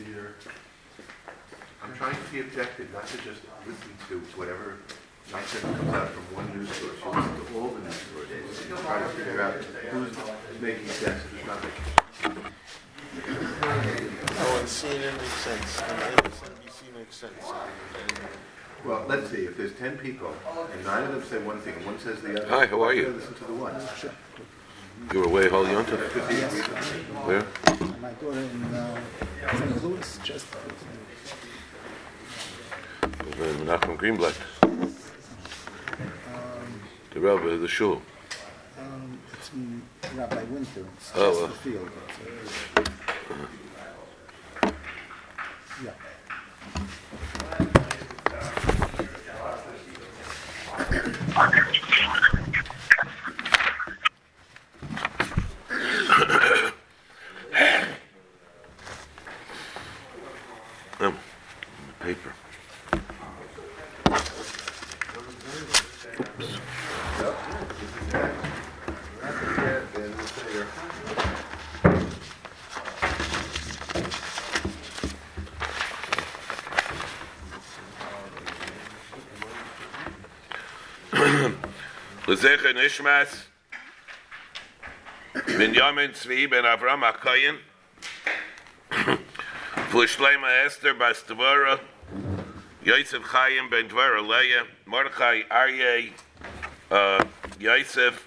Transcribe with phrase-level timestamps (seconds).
[0.00, 0.08] about.
[0.08, 0.34] I see your,
[1.82, 4.78] I'm trying to be objective, not to just listen to whatever
[5.32, 6.96] nonsense comes out from one news source.
[7.02, 8.68] You listen to all the news sources.
[8.68, 11.84] You try to figure out who's making sense, who's not making
[12.20, 12.38] sense.
[14.40, 17.44] oh, and CNN makes sense, and MSNBC makes sense.
[18.84, 20.32] Well, let's see, if there's ten people,
[20.72, 22.48] and nine of them say one thing, and one says the other.
[22.48, 23.12] Hi, how are you?
[23.12, 23.74] why should I Listen to the one.
[25.12, 26.72] You were away holding on to That could be a reason.
[27.26, 27.44] Where?
[28.00, 29.00] My daughter in uh,
[29.52, 29.84] St.
[29.84, 30.46] Louis just
[33.38, 34.36] Menachem Greenblatt.
[37.12, 38.00] The Rebbe, the shul.
[38.78, 39.50] um, it's
[40.14, 40.86] Rabbi Winter.
[40.96, 41.46] It's Oh, well.
[41.48, 41.90] the field.
[42.08, 42.86] It's,
[44.62, 44.70] uh,
[45.84, 45.94] yeah.
[51.36, 51.69] Oh,
[82.26, 83.46] Lezecher Nishmas.
[85.34, 87.58] Binyamin Tzvi ben Avram Akayin.
[89.88, 91.80] For Shleima Esther Bas Dvora.
[92.84, 94.66] Yosef Chaim ben Dvora Leah.
[94.86, 96.12] Mordechai Aryeh.
[96.92, 97.24] Uh,
[97.58, 98.24] Yosef.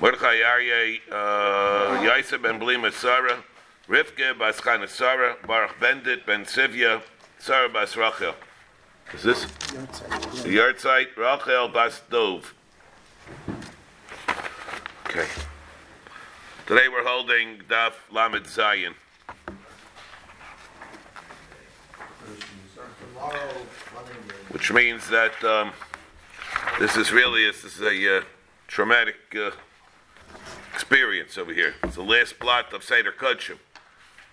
[0.00, 1.00] Mordechai Aryeh.
[1.10, 3.42] Uh, Yosef ben Blima Sarah.
[3.88, 5.36] Rivke Bas Chana Sarah.
[5.44, 7.02] Baruch Bendit ben Sivya.
[7.40, 8.36] Sarah Bas Rachel.
[9.12, 9.44] Is this?
[10.42, 12.54] The yard site, Rachel Bas Dov.
[15.06, 15.26] Okay.
[16.66, 18.94] Today we're holding Daf Lamed Zayin.
[24.50, 25.72] Which means that um,
[26.78, 28.22] this is really this is a uh,
[28.66, 29.50] traumatic uh,
[30.72, 31.74] experience over here.
[31.82, 33.58] It's the last blot of Seder Kudshim.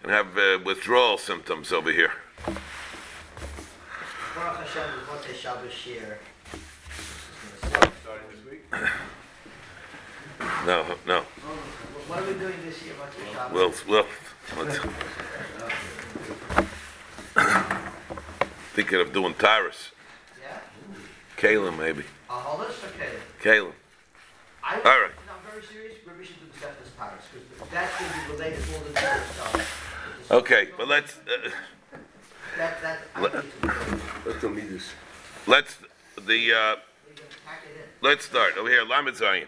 [0.02, 2.14] And have uh, withdrawal symptoms over here.
[4.42, 6.18] Baruch Hashem, what they Shabbos share.
[8.02, 8.64] Starting this week?
[10.66, 11.22] No, no.
[12.08, 13.86] What are we doing this year, what's the Shabbos?
[13.86, 14.06] Well,
[14.58, 14.80] well, let's-
[18.74, 19.92] thinking of doing Tyrus.
[20.42, 20.58] Yeah?
[21.38, 22.04] Caleb, maybe.
[22.28, 23.22] A holis or Caleb?
[23.44, 23.74] Caleb.
[24.64, 25.12] I, All right.
[25.28, 28.18] No, I'm very serious, maybe we should do the Zephyr's Paris, because that's going to
[28.26, 30.32] be related to all the other stuff.
[30.32, 31.52] Okay, but let's uh,
[32.58, 34.90] That, that, I Let- think Let's go meet this.
[35.48, 35.78] let's
[36.28, 36.76] the uh,
[37.16, 37.90] can pack it in.
[38.02, 38.84] let's start over here.
[38.84, 39.48] Lamed Zayin.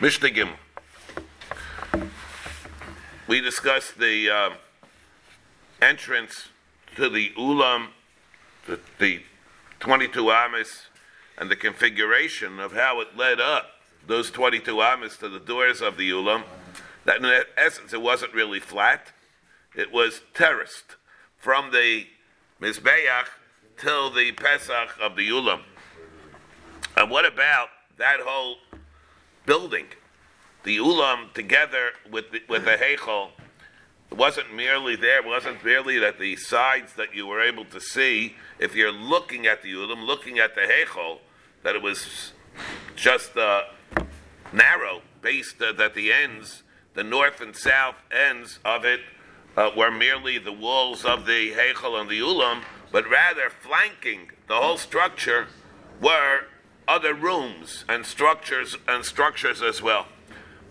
[0.00, 0.56] Mishnah Gimel.
[3.26, 4.52] We discussed the um,
[5.82, 6.48] entrance
[6.96, 7.88] to the Ulam,
[8.66, 9.22] the, the
[9.80, 10.82] 22 Amis,
[11.38, 13.66] and the configuration of how it led up
[14.06, 16.44] those 22 Amis to the doors of the Ulam.
[17.04, 19.12] That in essence, it wasn't really flat;
[19.76, 20.96] it was terraced
[21.36, 22.06] from the
[22.60, 23.28] Mizbeach
[23.76, 25.60] till the Pesach of the Ulam.
[26.96, 28.56] And what about that whole
[29.44, 29.86] building?
[30.64, 33.30] The Ulam together with the, with the Heichel
[34.10, 37.80] it wasn't merely there, it wasn't merely that the sides that you were able to
[37.80, 41.18] see, if you're looking at the Ulam, looking at the Heichel,
[41.62, 42.32] that it was
[42.94, 43.62] just uh,
[44.52, 46.62] narrow, based uh, that the ends,
[46.94, 49.00] the north and south ends of it,
[49.56, 52.62] uh, were merely the walls of the Heichel and the Ulam,
[52.92, 55.48] but rather flanking the whole structure
[56.00, 56.42] were
[56.86, 60.06] other rooms and structures and structures as well.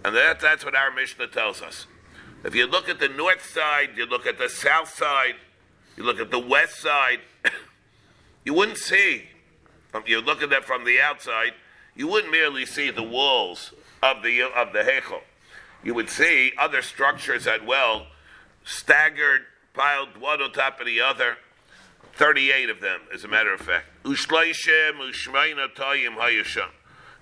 [0.03, 1.87] And that, that's what our Mishnah tells us.
[2.43, 5.35] If you look at the north side, you look at the south side,
[5.97, 7.19] you look at the west side,
[8.45, 9.23] you wouldn't see,
[10.05, 11.53] you look at that from the outside,
[11.95, 13.73] you wouldn't merely see the walls
[14.03, 15.21] of the, of the Heichel.
[15.83, 18.07] You would see other structures as well,
[18.65, 19.41] staggered,
[19.73, 21.37] piled one on top of the other.
[22.15, 23.87] 38 of them, as a matter of fact.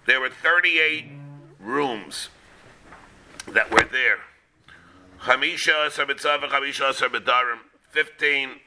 [0.05, 1.05] There were 38
[1.59, 2.29] rooms
[3.47, 4.19] that were there.
[5.21, 8.59] Chamisha Sabitzava, Chamisha Sabidarim, 15,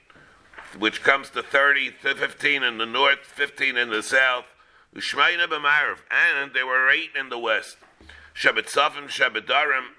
[0.79, 4.46] which comes to 30, 15 in the north, 15 in the south.
[4.94, 7.76] And there were eight in the west.
[8.34, 9.93] Shabitzavim, Shabidarim,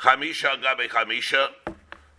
[0.00, 1.48] Chamisha Gabe Chamisha.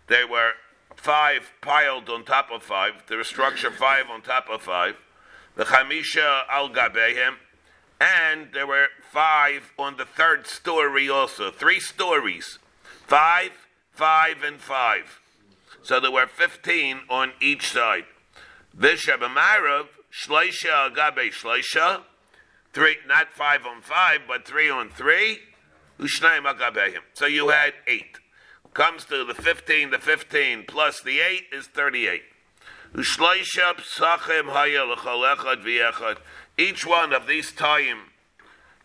[0.07, 0.53] There were
[0.95, 3.03] five piled on top of five.
[3.07, 4.95] There was structure five on top of five.
[5.55, 7.35] the chamisha al gabehem,
[7.99, 11.51] and there were five on the third story also.
[11.51, 12.59] Three stories,
[13.05, 13.51] five,
[13.91, 15.19] five, and five.
[15.81, 18.05] So there were fifteen on each side.
[18.77, 22.01] Vishabamarav shleisha al gabe shleisha,
[22.71, 25.39] three, not five on five, but three on three.
[27.13, 28.19] So you had eight.
[28.77, 29.89] Comes to the fifteen.
[29.89, 32.21] The fifteen plus the eight is thirty-eight.
[32.93, 36.17] Ushleisha psachim haya l'chol echad v'echad.
[36.59, 38.11] Each one of these time,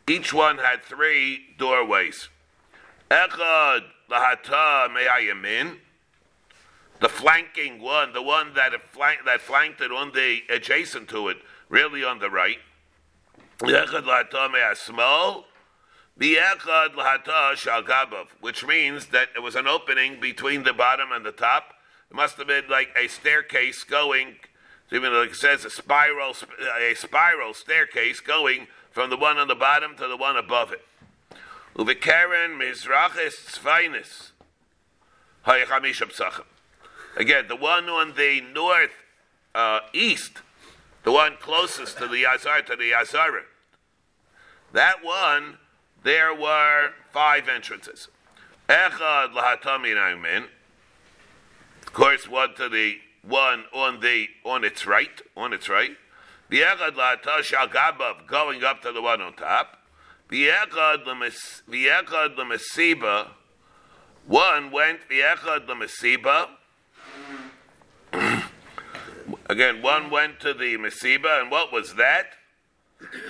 [0.08, 2.30] each one had three doorways.
[3.10, 3.82] The
[7.02, 11.36] flanking one, the one that flanked, that flanked it on the adjacent to it,
[11.68, 12.60] really on the right.
[18.40, 21.74] Which means that there was an opening between the bottom and the top.
[22.10, 24.36] It must have been like a staircase going,
[24.90, 26.34] even like it says, a spiral,
[26.78, 30.84] a spiral staircase going from the one on the bottom to the one above it.
[37.16, 38.90] Again, the one on the north
[39.54, 40.38] uh, east,
[41.04, 43.42] the one closest to the Yazar, to the Yazara.
[44.72, 45.58] That one,
[46.02, 48.08] there were five entrances.
[48.68, 50.44] Echad lahatami min.
[51.86, 55.96] Of course, one to the one on the on its right, on its right.
[56.50, 57.68] V'echad lahatash al
[58.26, 59.78] going up to the one on top.
[60.30, 61.04] V'echad
[62.36, 63.28] lemesiba,
[64.26, 66.48] one went v'echad lemesiba.
[69.46, 72.34] Again, one went to the mesiba, and what was that?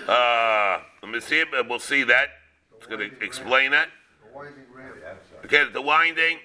[0.07, 2.29] Uh, the mesiba, we'll see that.
[2.83, 3.91] It's going to explain that.
[5.45, 6.39] Okay, the winding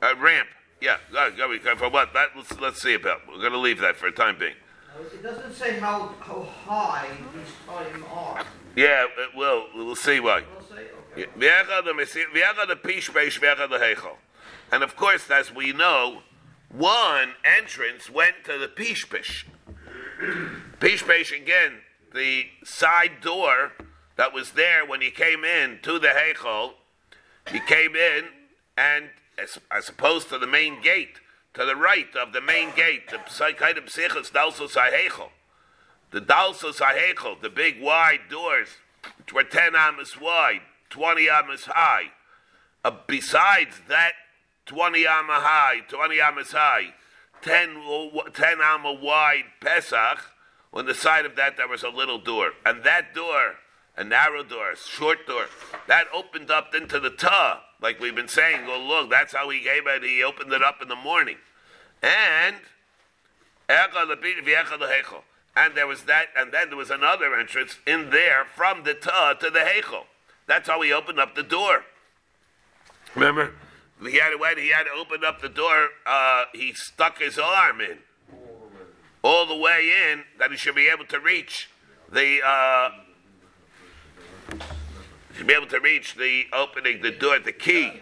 [0.00, 0.46] uh, ramp.
[0.80, 2.12] Yeah, go, go, go, for what?
[2.12, 3.22] That let's let's see about.
[3.26, 4.54] We're going to leave that for a time being.
[5.00, 8.44] It doesn't say how, how high these time are.
[8.76, 9.66] Yeah, it will.
[9.74, 10.44] We'll see why.
[10.52, 11.26] We'll say, okay.
[11.36, 14.16] V'echad the mesi- v'echad the pish beish, v'echad the heichel.
[14.70, 16.22] And of course, as we know,
[16.70, 19.44] one entrance went to the pishpish.
[20.78, 21.80] Pishpish again,
[22.14, 23.72] the side door
[24.16, 26.72] that was there when he came in to the heichel.
[27.50, 28.24] He came in,
[28.76, 31.20] and as, as opposed to the main gate,
[31.54, 35.30] to the right of the main gate, the of psichos dalsos heichel.
[36.10, 38.68] The dalsos heichel, the big wide doors,
[39.18, 42.12] which were ten amas wide, twenty amas high.
[42.84, 44.12] Uh, besides that
[44.66, 46.94] 20 amma high, 20 amas high,
[47.42, 50.18] 10, w- 10 amma wide Pesach,
[50.72, 52.50] on the side of that there was a little door.
[52.64, 53.54] And that door,
[53.96, 55.46] a narrow door, a short door,
[55.88, 59.60] that opened up into the ta, like we've been saying, oh look, that's how he
[59.60, 61.36] gave it, he opened it up in the morning.
[62.02, 62.56] And,
[65.56, 69.34] and there was that, and then there was another entrance in there from the ta
[69.34, 70.04] to the heichel.
[70.46, 71.84] That's how he opened up the door.
[73.14, 73.52] Remember?
[74.02, 77.80] He had to he had to open up the door, uh, he stuck his arm
[77.80, 77.98] in.
[79.22, 81.70] All the way in that he should be able to reach
[82.12, 82.90] the uh,
[85.36, 87.92] should be able to reach the opening, the door, the key.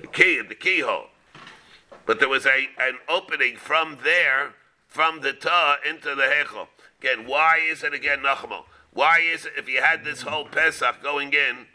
[0.00, 1.08] The key, the keyhole.
[2.06, 4.54] But there was a an opening from there,
[4.86, 6.68] from the ta into the hechel.
[7.00, 8.64] Again, why is it again Nachmo?
[8.92, 11.66] Why is it if he had this whole Pesach going in,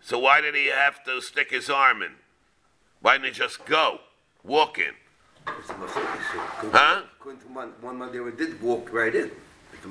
[0.00, 2.12] so why did he have to stick his arm in?
[3.00, 4.00] Why didn't he just go,
[4.44, 4.94] walk in?
[5.58, 6.60] It's the machlokes.
[6.60, 7.02] So, Huh?
[7.18, 9.30] According to one, one man there did walk right in.
[9.82, 9.88] The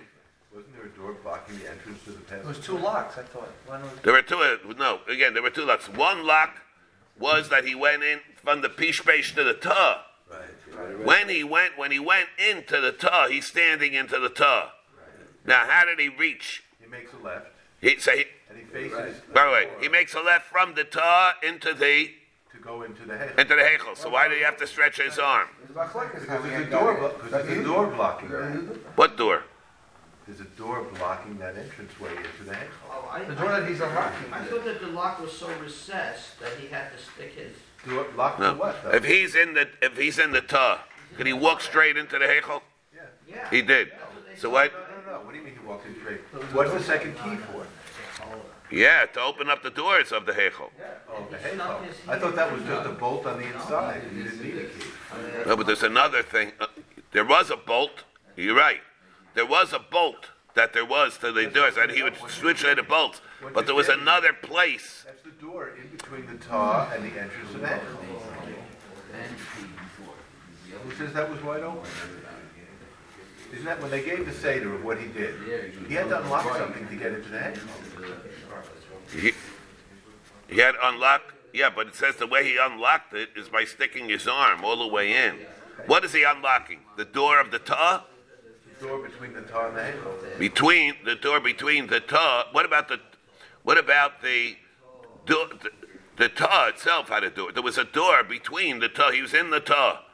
[0.55, 2.65] Wasn't there a door blocking the entrance to the It was passage?
[2.67, 3.53] two locks, I thought.
[3.67, 4.03] Why not?
[4.03, 4.37] There were two.
[4.39, 5.89] Uh, no, again, there were two locks.
[5.89, 6.57] One lock
[7.19, 10.07] was that he went in from the pishpesh to the ta.
[10.31, 10.39] Right.
[10.77, 10.97] Right.
[10.97, 11.05] right.
[11.07, 14.73] When he went, when he went into the ta, he's standing into the ta.
[15.45, 16.63] Now, how did he reach?
[16.81, 17.47] He makes a left,
[17.81, 19.21] He say, and he faces.
[19.33, 22.13] by the way, he makes a left from the ta into the To
[22.63, 23.33] go into the head.
[23.39, 23.97] into the hechel.
[23.97, 25.49] So why did he have to stretch his arm?
[25.67, 28.79] Because there's a door, blo- because there's a door blocking that.
[28.97, 29.43] What door?
[30.27, 32.69] There's a door blocking that entranceway into the head.
[32.91, 34.33] Oh, I, The door that he's unlocking.
[34.33, 37.57] I thought that the lock was so recessed that he had to stick his.
[37.89, 38.53] Door, lock No.
[38.53, 38.91] to what, though?
[38.91, 40.85] If he's in the if he's in the ta,
[41.17, 42.61] could he walk straight into the hechel?
[42.95, 43.03] Yeah.
[43.29, 43.51] Yeah.
[43.51, 43.89] He did.
[44.37, 44.73] So what?
[44.73, 44.79] No,
[45.13, 46.21] no, no, what do you mean he walked in straight?
[46.53, 47.67] What's the second key for?
[48.71, 50.71] Yeah, to open up the doors of the hechel.
[51.09, 51.61] Oh, the head.
[51.61, 54.87] I thought that was just a bolt on the inside, you didn't need a key.
[55.47, 56.53] No, but there's another thing.
[56.61, 56.67] Uh,
[57.13, 58.05] there was a bolt.
[58.37, 58.81] You're right.
[59.35, 62.83] There was a bolt that there was to the doors, and he would switch the
[62.83, 63.21] bolts.
[63.55, 65.05] But there was another place.
[65.07, 67.81] That's the door in between the tar and the entrance of the head.
[70.85, 71.83] Who says that was wide open?
[73.53, 75.35] Isn't that when they gave the Seder of what he did?
[75.89, 77.61] He had to unlock something to get into the head.
[79.13, 79.33] He,
[80.49, 84.09] he had unlocked, yeah, but it says the way he unlocked it is by sticking
[84.09, 85.37] his arm all the way in.
[85.87, 86.81] What is he unlocking?
[86.97, 88.05] The door of the ta?
[88.79, 90.39] The door between the tar and the head.
[90.39, 92.47] Between the door between the ta.
[92.53, 93.01] What about the?
[93.63, 94.57] What about the
[95.27, 95.49] door?
[95.63, 95.71] The,
[96.17, 97.53] the ta itself had a door.
[97.53, 99.11] There was a door between the ta.
[99.11, 100.05] He was in the ta.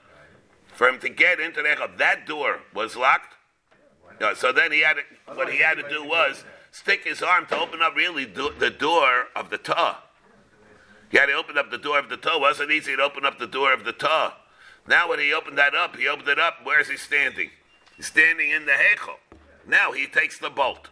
[0.75, 3.35] For him to get into the Echel, that door was locked.
[4.21, 6.45] Yeah, so then he had to, what he had to do was
[6.77, 10.03] stick his arm to open up really do, the door of the ta.
[11.11, 12.39] He had to open up the door of the ta.
[12.39, 14.37] Wasn't easy to open up the door of the ta.
[14.87, 16.65] Now when he opened that up, he opened it up.
[16.65, 17.51] Where is he standing?
[17.97, 19.17] He's standing in the Hechel.
[19.67, 20.91] Now he takes the bolt.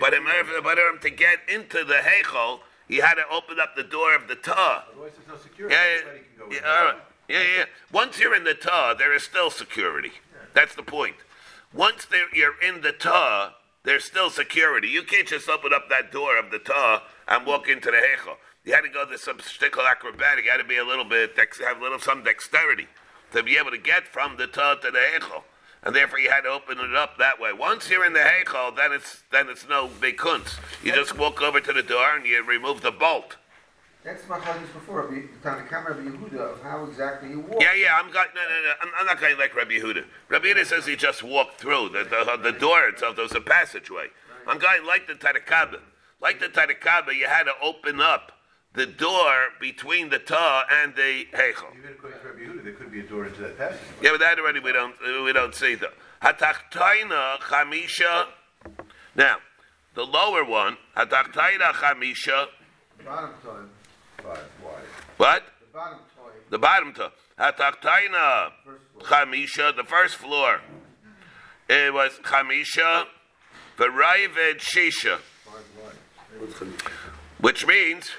[0.00, 3.76] But in order for him to get into the Hechel, he had to open up
[3.76, 4.86] the door of the ta.
[4.90, 5.74] Otherwise, there's no security.
[5.74, 6.92] Yeah, Anybody can go yeah,
[7.28, 7.64] yeah, yeah, yeah.
[7.92, 10.12] Once you're in the ta, there is still security.
[10.54, 11.16] That's the point.
[11.74, 14.88] Once you're in the ta, there's still security.
[14.88, 18.36] You can't just open up that door of the ta and walk into the hechel.
[18.64, 20.44] You had to go to some shtickle acrobatic.
[20.44, 22.86] You had to be a little bit, have a little some dexterity
[23.32, 25.42] to be able to get from the ta to the hechel.
[25.82, 27.52] And therefore, you had to open it up that way.
[27.52, 30.20] Once you're in the hechel, then it's then it's no big.
[30.82, 33.36] You just walk over to the door and you remove the bolt.
[34.08, 37.60] That's my questions before, Rabbi- Tanakh Rabbi Yehuda, of how exactly you walk.
[37.60, 40.04] Yeah, yeah, I'm got, no, no, no, I'm, I'm not going like Rabbi Yehuda.
[40.30, 43.16] Rabbi Yehuda says he just walked through the the, uh, the door itself.
[43.16, 44.06] There was a passageway.
[44.46, 45.80] I'm going like the Tarakaba.
[46.22, 48.32] Like the Tarakaba, you had to open up
[48.72, 51.76] the door between the ta and the heichel.
[51.76, 53.78] Even according to Rabbi Yehuda, there could be a door into that passage.
[54.00, 55.92] Yeah, but that already we don't uh, we don't see though.
[56.22, 58.28] Hatachtaina chamisha.
[59.14, 59.36] Now,
[59.94, 62.46] the lower one, hatachtaina chamisha.
[63.04, 63.77] Bottom time, Five wide.
[65.16, 65.42] What?
[65.60, 68.52] the bottom toy, The bottom to Hatachtaina
[69.00, 70.60] Chamisha, the first floor.
[71.68, 73.04] It was Chamisha,
[73.76, 75.18] Varayved Shisha,
[77.40, 78.10] which means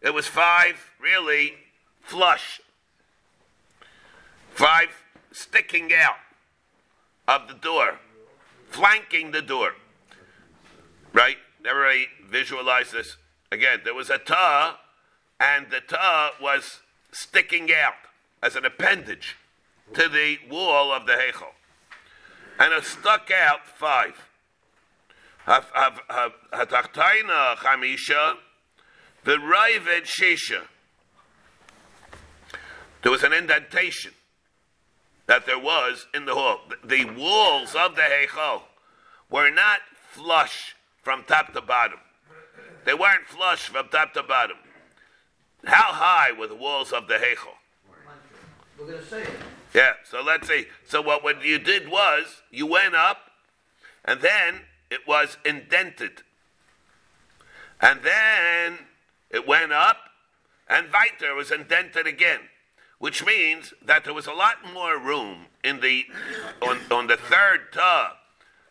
[0.00, 1.54] it was five really
[2.02, 2.60] flush,
[4.50, 4.88] five
[5.32, 6.16] sticking out
[7.28, 7.98] of the door,
[8.70, 9.72] flanking the door.
[11.12, 11.36] Right?
[11.66, 13.16] Everybody visualize this.
[13.52, 14.78] Again, there was a ta,
[15.40, 16.80] and the ta was
[17.12, 17.94] sticking out
[18.42, 19.36] as an appendage
[19.92, 21.52] to the wall of the Heichel.
[22.58, 24.28] And it stuck out five.
[25.46, 28.36] Hatachtaina chamisha,
[29.24, 30.62] the Raived Shisha.
[33.02, 34.12] There was an indentation
[35.26, 36.60] that there was in the hall.
[36.82, 38.62] The- walls of the Heichel
[39.30, 41.98] were not flush from top to bottom.
[42.84, 44.56] They weren't flush from top to bottom.
[45.66, 47.54] How high were the walls of the Heichel?
[48.78, 49.30] We're gonna say it.
[49.72, 50.66] Yeah, so let's see.
[50.86, 53.30] So what, what you did was you went up,
[54.04, 56.22] and then it was indented.
[57.80, 58.78] And then
[59.30, 59.96] it went up,
[60.68, 62.40] and weiter was indented again,
[62.98, 66.04] which means that there was a lot more room in the
[66.62, 68.12] on, on the third tub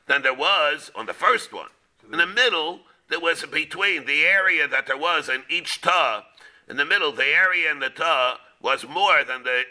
[0.07, 1.69] than there was on the first one.
[2.11, 6.23] In the middle, there was between the area that there was in each tub.
[6.69, 9.63] In the middle, the area in the tub was more than the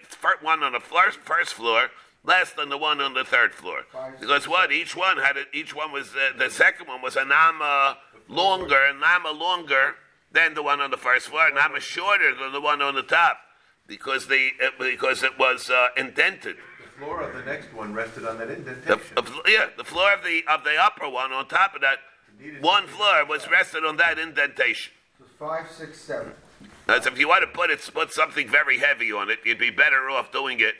[0.43, 1.89] one on the first, first floor,
[2.25, 3.81] less than the one on the third floor.
[4.21, 7.25] Because what each one had, a, each one was uh, the second one was a
[7.25, 7.97] nama
[8.29, 9.95] longer, a nama longer
[10.31, 13.03] than the one on the first floor, a nama shorter than the one on the
[13.03, 13.39] top,
[13.87, 16.57] because the uh, because it was uh, indented.
[16.57, 18.99] The floor of the next one rested on that The, indentation.
[19.17, 21.99] uh, yeah, the floor of the of the upper one on top of that
[22.61, 24.93] one floor was rested on that indentation.
[25.19, 26.33] so five, six, seven.
[26.89, 29.71] As if you want to put it, put something very heavy on it, you'd be
[29.71, 30.75] better off doing it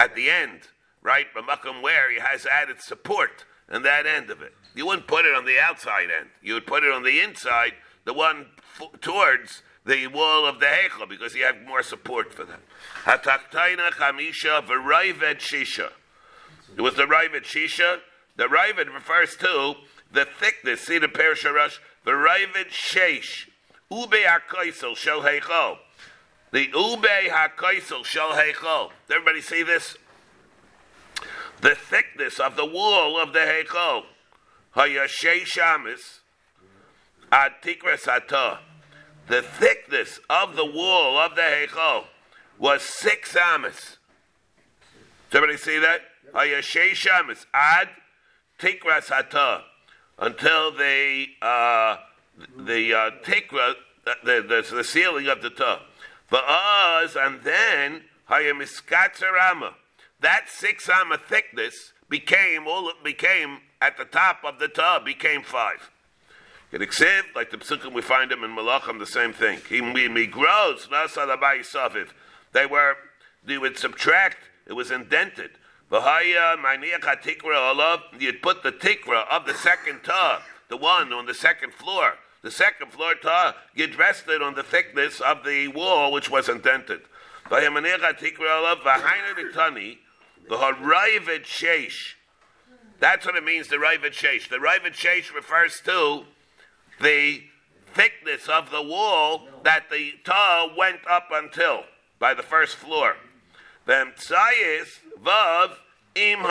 [0.00, 0.62] at the end,
[1.02, 1.26] right?
[1.34, 4.54] B'makom where he has added support on that end of it.
[4.74, 6.30] You wouldn't put it on the outside end.
[6.42, 7.72] You would put it on the inside,
[8.04, 8.46] the one
[8.80, 12.60] f- towards the wall of the heichel, because you have more support for that.
[13.04, 15.90] Hataktaina chamisha v'rayved shisha.
[16.76, 17.98] It was the Ravid Shisha.
[18.36, 19.74] The Ravid refers to
[20.10, 20.80] the thickness.
[20.80, 21.78] See the Persharash?
[22.04, 23.48] The Ravid Sheish.
[23.92, 25.76] Ube HaKoisel Shel Heichol.
[26.50, 28.90] The Ube HaKoisel Shel Heichol.
[29.10, 29.96] Everybody see this?
[31.60, 34.04] The thickness of the wall of the Heichol.
[34.74, 36.20] Hayashei Shamis.
[37.30, 38.06] Ad Tikras.
[39.28, 42.04] The thickness of the wall of the Heichol
[42.58, 43.98] was six amas.
[45.30, 46.00] Does everybody see that?
[46.34, 47.88] Hayashei Shamis ad
[48.58, 49.10] tikras
[50.18, 51.96] until the uh,
[52.56, 53.74] the uh, tikra
[54.24, 55.80] the, the the ceiling of the tub.
[56.26, 59.74] For us, and then hayamiskatzarama
[60.22, 65.42] that six amma thickness became all it became at the top of the tub became
[65.42, 65.90] five.
[66.70, 69.58] It except like the psukim we find them in Malachim, the same thing.
[69.68, 69.80] He
[70.26, 70.88] grows.
[72.52, 72.96] They were
[73.44, 74.38] they would subtract.
[74.66, 75.50] It was indented.
[75.90, 76.00] You'd
[78.42, 82.14] put the tikra of the second tub, the one on the second floor.
[82.42, 87.02] The second floor tub, you'd on the thickness of the wall, which was indented.
[87.46, 88.78] V'haya maniach hatikra olav.
[88.78, 89.98] V'haina nitani.
[90.48, 92.14] The harayivet sheish.
[93.02, 94.48] That's what it means, the Ravid Sheish.
[94.48, 96.22] The Ravid Sheish refers to
[97.00, 97.42] the
[97.92, 101.82] thickness of the wall that the tar went up until
[102.20, 103.16] by the first floor.
[103.86, 105.72] The emtsayis vav
[106.14, 106.42] im.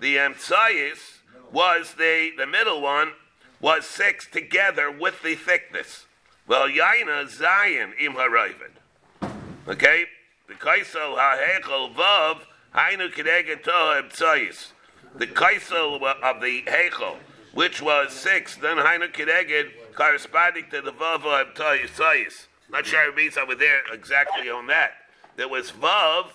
[0.00, 1.18] The emtsayis
[1.52, 3.12] was the the middle one
[3.60, 6.06] was six together with the thickness.
[6.46, 9.32] Well, yaina Zion im haravid.
[9.66, 10.04] Okay,
[10.46, 12.40] the kaisel ha'hechel vav
[12.74, 14.72] hainu emtsayis.
[15.16, 17.16] The kaisel of the hechel
[17.54, 22.46] which was six, then Hainu Kedeged, corresponding to the Vav of Yisayis.
[22.70, 24.92] Not sure it means over there exactly on that.
[25.36, 26.26] There was Vav,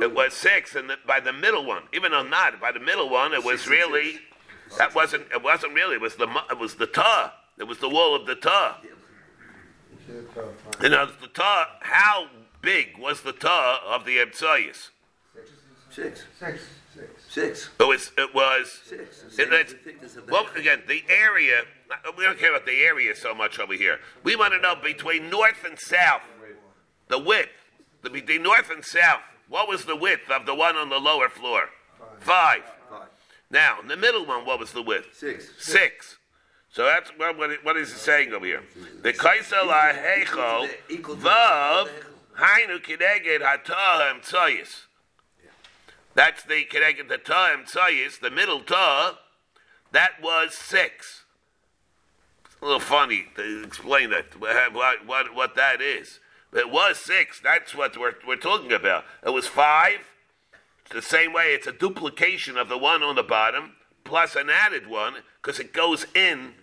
[0.00, 3.08] it was six, and the, by the middle one, even though not, by the middle
[3.08, 4.20] one, it was really,
[4.76, 7.34] that wasn't, it wasn't really, it was the, it was the Ta.
[7.58, 8.78] It was the wall of the Ta.
[10.82, 12.28] You know, the Ta, how
[12.62, 14.90] big was the Ta of the Ebsayis?
[15.90, 16.24] Six.
[16.38, 16.62] Six.
[17.28, 17.70] Six.
[17.78, 19.24] It was, it was, Six.
[19.38, 21.62] It- it's- well, again, the area,
[22.16, 24.00] we don't care about the area so much over here.
[24.24, 26.22] We want to know between north and south,
[27.08, 27.50] the width,
[28.02, 31.28] the, between north and south, what was the width of the one on the lower
[31.28, 31.68] floor?
[32.20, 32.20] Five.
[32.20, 32.62] Five.
[33.50, 35.16] Now, in the middle one, what was the width?
[35.16, 35.50] Six.
[35.58, 36.18] Six.
[36.70, 38.62] So that's what, what, what is it saying over here?
[39.02, 41.88] The kaisel ha'hecho Equal to the- vav
[42.38, 44.82] hainu kineged hatah emtsayis.
[46.14, 49.14] That's the kineged hatah emtsayis, the middle tah.
[49.92, 51.24] That was six.
[52.44, 56.20] It's a little funny to explain that what what, what that is.
[56.50, 57.40] But it was six.
[57.40, 59.04] That's what we're we're talking about.
[59.24, 60.00] It was five.
[60.90, 61.54] The same way.
[61.54, 63.74] It's a duplication of the one on the bottom
[64.04, 66.54] plus an added one because it goes in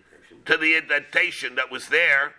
[0.45, 2.33] to the indentation that was there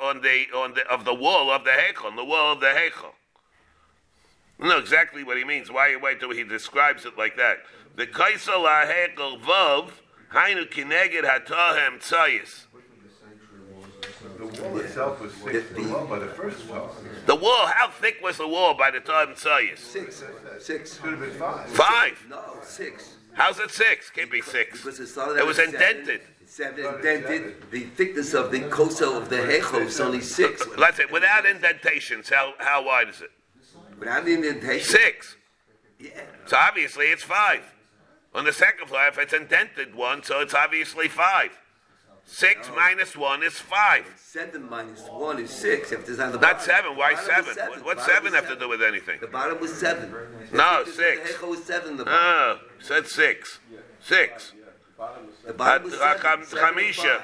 [0.00, 2.66] on the on the of the wall of the heichel, on the wall of the
[2.66, 3.12] heichel.
[4.60, 5.70] I know exactly what he means.
[5.70, 7.58] Why why do he describes it like that?
[7.96, 9.90] The kaisel heichel vov
[10.32, 12.66] hainu kineged hatahem tzayis.
[14.38, 16.94] The wall itself was six feet long by the first wall.
[17.26, 17.66] The wall.
[17.66, 19.78] How thick was the wall by the time tzayis?
[19.78, 20.22] Six.
[20.60, 20.98] Six.
[20.98, 21.68] Could have been five.
[21.70, 22.26] Five.
[22.28, 23.14] No, six.
[23.34, 24.10] How's it six?
[24.10, 24.82] Can't be six.
[24.82, 25.80] Because it started It out was at seven.
[25.98, 26.20] indented.
[26.46, 27.70] Seven indented.
[27.70, 30.66] The thickness of the kosel of the hechel is only six.
[30.76, 32.28] Let's say without indentations.
[32.28, 33.30] How how wide is it?
[33.98, 34.84] Without the indentation.
[34.84, 35.36] Six.
[35.98, 36.10] Yeah.
[36.46, 37.62] So obviously it's five.
[38.34, 41.58] On the second floor, if it's indented one, so it's obviously five.
[42.24, 44.06] Six minus one is five.
[44.16, 45.92] Seven minus one is six.
[45.92, 46.60] If there's on the Not bottom.
[46.60, 46.96] seven.
[46.96, 47.70] Why The bottom was seven?
[47.70, 49.20] What- What's bottom seven was have to do with anything?
[49.20, 50.14] The bottom was seven.
[50.52, 51.38] No, six.
[51.40, 51.96] The was seven.
[51.96, 52.60] The ah, bottom.
[52.64, 53.58] Oh, said six.
[54.00, 54.52] Six.
[55.44, 56.22] The bottom was Hat- uh, seven.
[56.22, 57.22] Cham- Seven and Chamisha.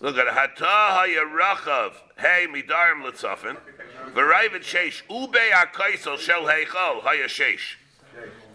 [0.00, 1.92] Look at Hata hayarachav.
[2.18, 3.56] Hey midarim litzofen.
[4.14, 5.02] V'rayvet sheish.
[5.10, 7.76] Ube akaisel shel heichol hayashesh.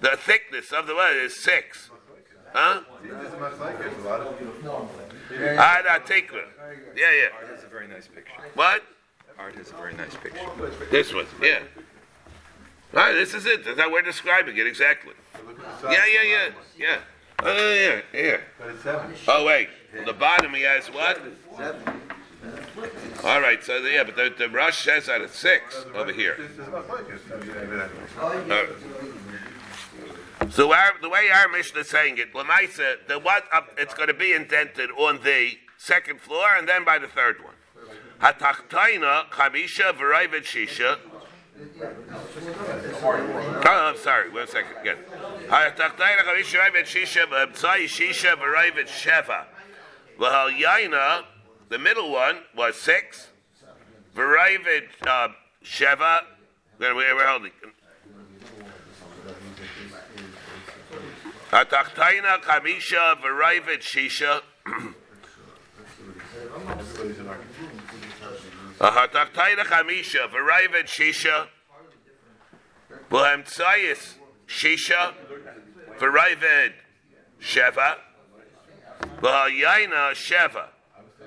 [0.02, 1.90] The thickness of the word is six.
[2.54, 2.82] Huh?
[5.30, 5.58] This is much it.
[5.58, 6.44] A Ad atikra.
[6.96, 7.48] Yeah, yeah.
[7.50, 8.32] That's a very nice picture.
[8.54, 8.84] What?
[9.38, 10.40] Art has a very nice picture.
[10.92, 11.60] This one, yeah.
[12.94, 13.66] All right, this is it.
[13.66, 15.14] That's how we're describing it exactly.
[15.46, 15.98] look at the size.
[15.98, 16.98] Yeah, yeah, yeah, yeah.
[17.44, 18.38] Oh, yeah, yeah.
[18.58, 18.86] But it's.
[19.28, 19.68] Oh, wait.
[20.00, 21.20] On the bottom, he has what?
[21.58, 22.02] Seven.
[23.24, 26.38] All right, so the, yeah, but the, the rush says that it's six over here.
[26.38, 28.52] This is much like it.
[28.52, 28.66] Uh,
[30.50, 33.44] so our, the way our mission is saying it, Lamaisa, the what
[33.78, 37.54] it's going to be indented on the second floor and then by the third one.
[38.22, 40.98] Hatachtaina chamisha v'rayvet shisha.
[43.68, 44.30] Oh, I'm sorry.
[44.30, 44.98] One second again.
[45.48, 49.46] Hatachtaina chamisha v'rayvet shisha v'abtzai shisha v'rayvet sheva.
[50.20, 51.24] V'hal yaina,
[51.70, 53.28] the middle one was six.
[54.18, 55.28] Uh,
[55.64, 56.24] sheva.
[56.80, 57.52] We're holding.
[61.56, 64.42] Hatachtaina kamisha v'rayvet shisha.
[68.78, 71.48] Hatachtaina kamisha v'rayvet shisha.
[73.10, 74.16] V'hamtzayis
[74.48, 75.14] shisha.
[75.98, 76.74] V'rayvet
[77.40, 78.00] sheva.
[79.22, 80.68] V'hayayna sheva.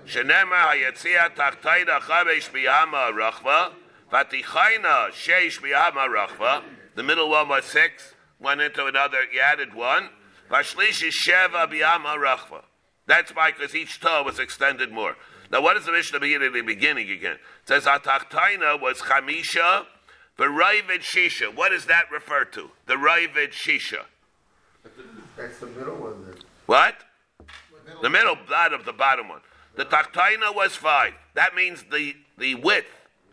[0.05, 3.73] Shenema hayatzia tachtaina chamesh biyama rachva.
[4.13, 6.63] Vatichaina sheish biyama rachva.
[6.97, 8.13] The middle one was six.
[8.41, 9.19] Went into another.
[9.33, 10.11] You added one.
[10.51, 12.63] Vashlishi sheva biyama rachva.
[13.07, 15.17] That's why, because each toe was extended more.
[15.51, 17.35] Now, what does the Mishnah begin at the beginning again?
[17.35, 19.87] It says Atachtaina was Chamisha,
[20.37, 21.55] the Ravid Shisha.
[21.55, 22.71] What does that refer to?
[22.87, 24.05] The Ravid Shisha.
[25.37, 26.35] That's the middle one then.
[26.67, 26.97] What?
[28.03, 29.41] The middle, that of the bottom one.
[29.77, 31.15] The Tachtaina was five.
[31.35, 32.89] That means the, the width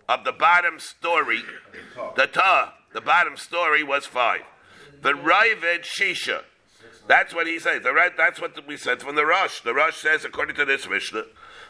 [0.08, 1.42] of the bottom story,
[2.16, 4.42] the Ta, the bottom story was five.
[5.02, 6.42] The Ravid Shisha.
[7.08, 7.84] That's what he says.
[7.84, 9.62] The right, that's what we said from the Rush.
[9.62, 11.26] The Rush says, according to this Mishnah,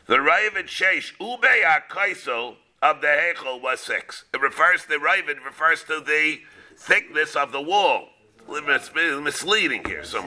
[0.08, 4.26] the Ravid Sheish Ube Kaiso of the Hechel was six.
[4.34, 6.40] It refers the Ravid refers to the
[6.78, 8.10] thickness of the wall.
[8.48, 10.04] Mis- misleading here.
[10.04, 10.22] The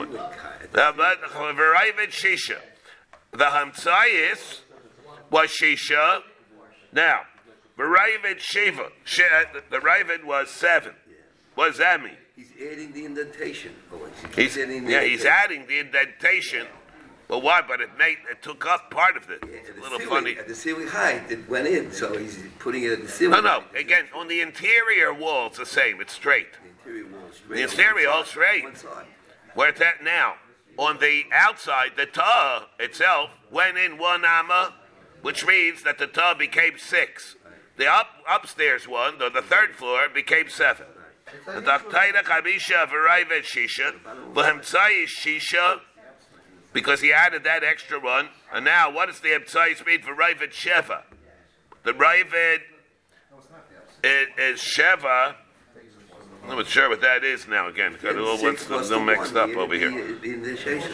[0.73, 2.59] but the Ravid Shisha.
[3.31, 4.61] The Hamtzayis
[5.31, 6.23] was Shisha.
[6.93, 7.21] Now,
[7.77, 8.87] the Ravid Shiva.
[8.87, 10.95] Uh, The Ravid was seven.
[11.55, 12.17] What does that mean?
[12.39, 13.73] He's adding the indentation.
[13.93, 13.99] Oh,
[14.37, 15.27] He's, adding the yeah, he's indentation.
[15.27, 16.67] adding the indentation.
[17.27, 17.63] But why?
[17.67, 19.41] But it made it took up part of it.
[19.43, 20.39] Yeah, It's a little ceiling- funny.
[20.39, 23.33] At the ceiling height, it went in, so he's putting it at the ceiling.
[23.33, 23.61] No, no.
[23.63, 23.77] height.
[23.77, 26.01] Again, on the interior wall, it's the same.
[26.01, 26.47] It's straight.
[26.53, 27.77] The interior wall is straight.
[27.77, 28.65] The one all straight.
[28.65, 29.07] One side.
[29.55, 30.35] Where it's at now.
[30.77, 34.75] On the outside, the tah itself went in one amma,
[35.23, 37.35] which means that the tah became six.
[37.79, 40.87] The up, upstairs one, the, the third floor, became seven.
[41.47, 43.95] The Tachtaina Chamisha Varaivet Shisha,
[44.33, 45.81] Vahemtsai Shisha,
[46.73, 48.29] because he added that extra one.
[48.53, 51.03] And now, what does the Emtsai mean for Ravid Sheva?
[51.85, 52.61] The Ravid
[54.05, 55.35] is, is Sheva.
[56.49, 57.97] I'm not sure what that is now again.
[58.03, 59.91] Got a little, Six what's a little mixed up over here.
[59.91, 60.91] The, indentation.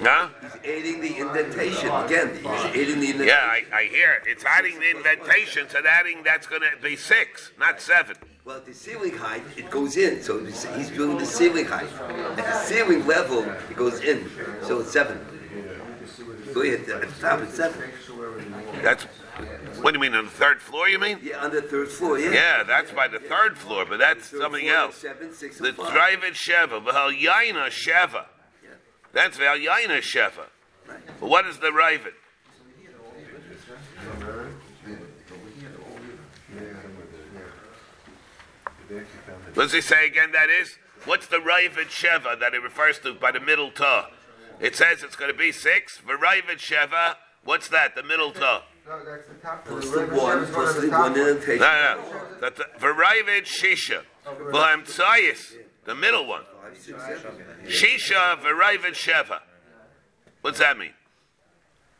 [0.00, 0.28] Huh?
[0.40, 2.34] He's adding the indentation again.
[2.36, 3.26] He's adding the indentation.
[3.26, 4.22] Yeah, I, I hear it.
[4.26, 8.16] It's adding the indentation, so adding that's going to be six, not seven.
[8.46, 10.22] Well, the ceiling height, it goes in.
[10.22, 11.92] So he's doing the ceiling height.
[11.92, 14.30] At the ceiling level, it goes in.
[14.62, 15.20] So it's seven.
[16.54, 16.88] Go ahead.
[16.88, 17.90] Uh, at the top, it's seven.
[18.82, 19.06] That's
[19.86, 20.88] what do you mean on the third floor?
[20.88, 21.20] You mean?
[21.22, 22.18] Yeah, on the third floor.
[22.18, 22.32] Yeah.
[22.32, 24.96] Yeah, that's by the third floor, but that's something floor, else.
[24.96, 25.70] Seven, six, The.
[25.70, 28.24] Drive-In Sheva, V'hal Yaina Sheva.
[29.12, 30.48] That's V'hal Yaina Sheva.
[31.20, 31.70] But what is the?
[31.70, 32.02] What
[39.54, 40.78] does he say again that is?
[41.04, 44.10] What's the Raven Sheva that it refers to by the middle ta?
[44.58, 46.00] It says it's going to be six.
[46.04, 48.64] V'Raven Sheva, what's that, the middle ta?
[48.88, 49.64] No, that's the top.
[49.64, 51.20] Plus The the one, service plus on the top one one.
[51.20, 51.58] indentation.
[51.60, 52.40] No, no.
[52.40, 54.02] That the V'Raven Shisha.
[54.26, 56.42] V'Hamtzayis, the middle one.
[56.62, 57.44] Five, six, seven.
[57.66, 59.40] Shisha V'Raven Sheva.
[60.42, 60.90] What's that mean?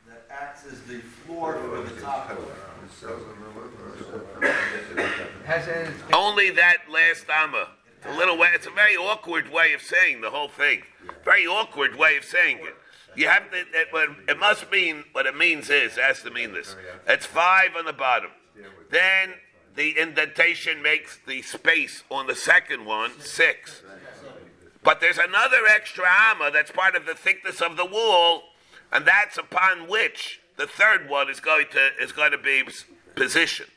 [0.08, 2.52] That acts as the floor for the top floor.
[5.44, 7.68] Has a, Only that last amma.
[7.98, 8.48] It's a little way.
[8.54, 10.82] It's a very awkward way of saying the whole thing.
[11.24, 12.74] Very awkward way of saying it.
[13.16, 13.56] You have to.
[13.56, 13.88] It,
[14.28, 15.04] it must mean.
[15.12, 16.76] What it means is it has to mean this.
[16.78, 18.30] Oh, it's five on the bottom.
[18.90, 19.34] Then
[19.74, 23.82] the indentation makes the space on the second one six.
[24.82, 28.42] But there's another extra amma that's part of the thickness of the wall,
[28.92, 32.62] and that's upon which the third one is going to is going to be
[33.14, 33.70] positioned.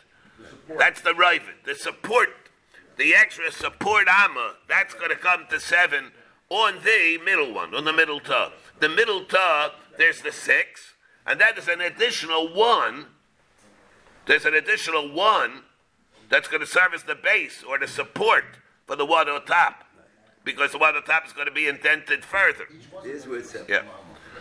[0.78, 1.56] That's the raven.
[1.66, 2.30] The support,
[2.98, 6.12] the extra support amma, that's going to come to seven
[6.50, 8.52] on the middle one, on the middle toe.
[8.80, 10.94] The middle toe, there's the six,
[11.26, 13.06] and that is an additional one.
[14.26, 15.64] There's an additional one
[16.30, 18.46] that's going to serve as the base or the support
[18.88, 19.84] for the one on top,
[20.44, 22.66] because the one on top is going to be indented further.
[23.04, 23.56] Here's where it's.
[23.68, 23.82] Yeah.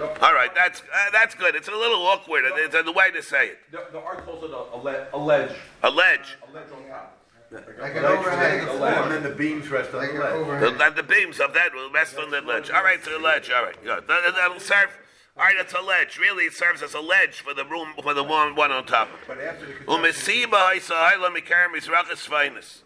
[0.01, 1.57] All right, that's uh, that's good.
[1.57, 2.45] It's a little awkward.
[2.47, 3.59] It's a way to say it.
[3.73, 5.51] The, the art calls it a, a, le- a ledge.
[5.83, 6.37] A ledge.
[6.49, 7.18] A ledge on top.
[7.51, 9.09] Like an overhang of And floor.
[9.09, 10.61] then the beams rest on Like the ledge.
[10.61, 12.71] The, the, the beams of that will rest on the ledge.
[12.71, 13.51] All right, to the ledge.
[13.51, 14.07] All right, good.
[14.07, 14.91] That, that'll serve.
[15.37, 16.19] All right, it's a ledge.
[16.19, 19.09] Really, it serves as a ledge for the room for the one one on top.
[19.27, 22.83] But after the construction, Umesiba Isa'ila Mikarim Mizrachas Finus.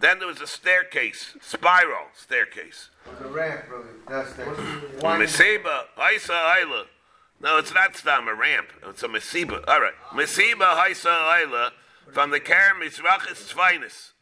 [0.00, 2.90] Then there was a staircase, spiral staircase.
[3.22, 3.88] The ramp, brother.
[4.08, 4.44] That's the.
[7.40, 8.68] No, it's not Stam, a ramp.
[8.88, 9.64] It's a Mesiba.
[9.68, 9.94] All right.
[10.12, 11.70] Mesiba Isa'ila
[12.12, 14.12] from the Karen Mizrachas Finus.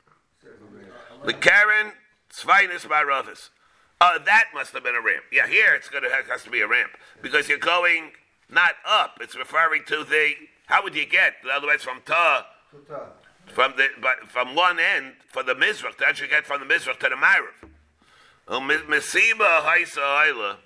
[1.25, 1.93] The Karen
[2.33, 3.51] Svinus Baravis.
[4.01, 5.23] Uh, that must have been a ramp.
[5.31, 6.91] Yeah, here it's going to have, has to be a ramp
[7.23, 8.11] because you're going
[8.51, 9.19] not up.
[9.21, 10.33] It's referring to the.
[10.67, 11.35] How would you get?
[11.45, 12.47] In other words, from Ta,
[13.47, 15.99] from the but from one end for the Mizrach.
[15.99, 17.71] That you get from the Mizrach to the Ma'ariv.
[18.49, 20.57] Oh, Mesiba Haisa.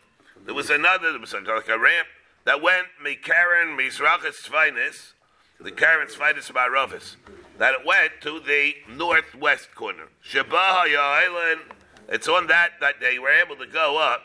[0.44, 1.10] There was another.
[1.10, 2.08] There was like a ramp
[2.44, 5.12] that went Mikaren Mizrachas Svinus.
[5.60, 7.16] The Karen Svinus Baravis.
[7.58, 10.08] that it went to the northwest corner.
[10.24, 11.60] Shabaha Island,
[12.08, 14.22] it's on that that they were able to go up.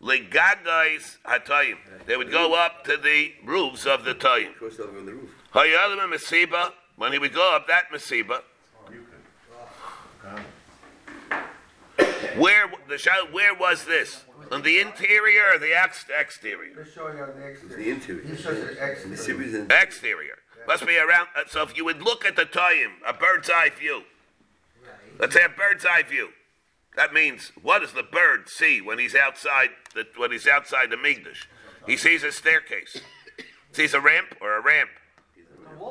[0.00, 1.76] Ligagais Hatayim.
[2.06, 4.54] They would go up to the roofs of the Tayim.
[4.54, 5.30] Cross over on the roof.
[5.52, 8.42] Hayalim and Masiba, when he would go up that Masiba,
[12.36, 14.24] where the shout, where was this?
[14.52, 16.74] On the interior or the ex- exterior?
[16.74, 17.76] They're showing on the exterior.
[17.76, 18.22] The interior.
[18.22, 20.38] He the The exterior.
[20.68, 21.28] Series in Must be around.
[21.36, 24.02] uh, So if you would look at the Tayim, a bird's eye view.
[25.18, 26.30] Let's say a bird's eye view.
[26.96, 30.96] That means what does the bird see when he's outside the when he's outside the
[30.96, 31.46] Mikdash?
[31.86, 33.00] He sees a staircase.
[33.72, 34.90] sees a ramp or a ramp.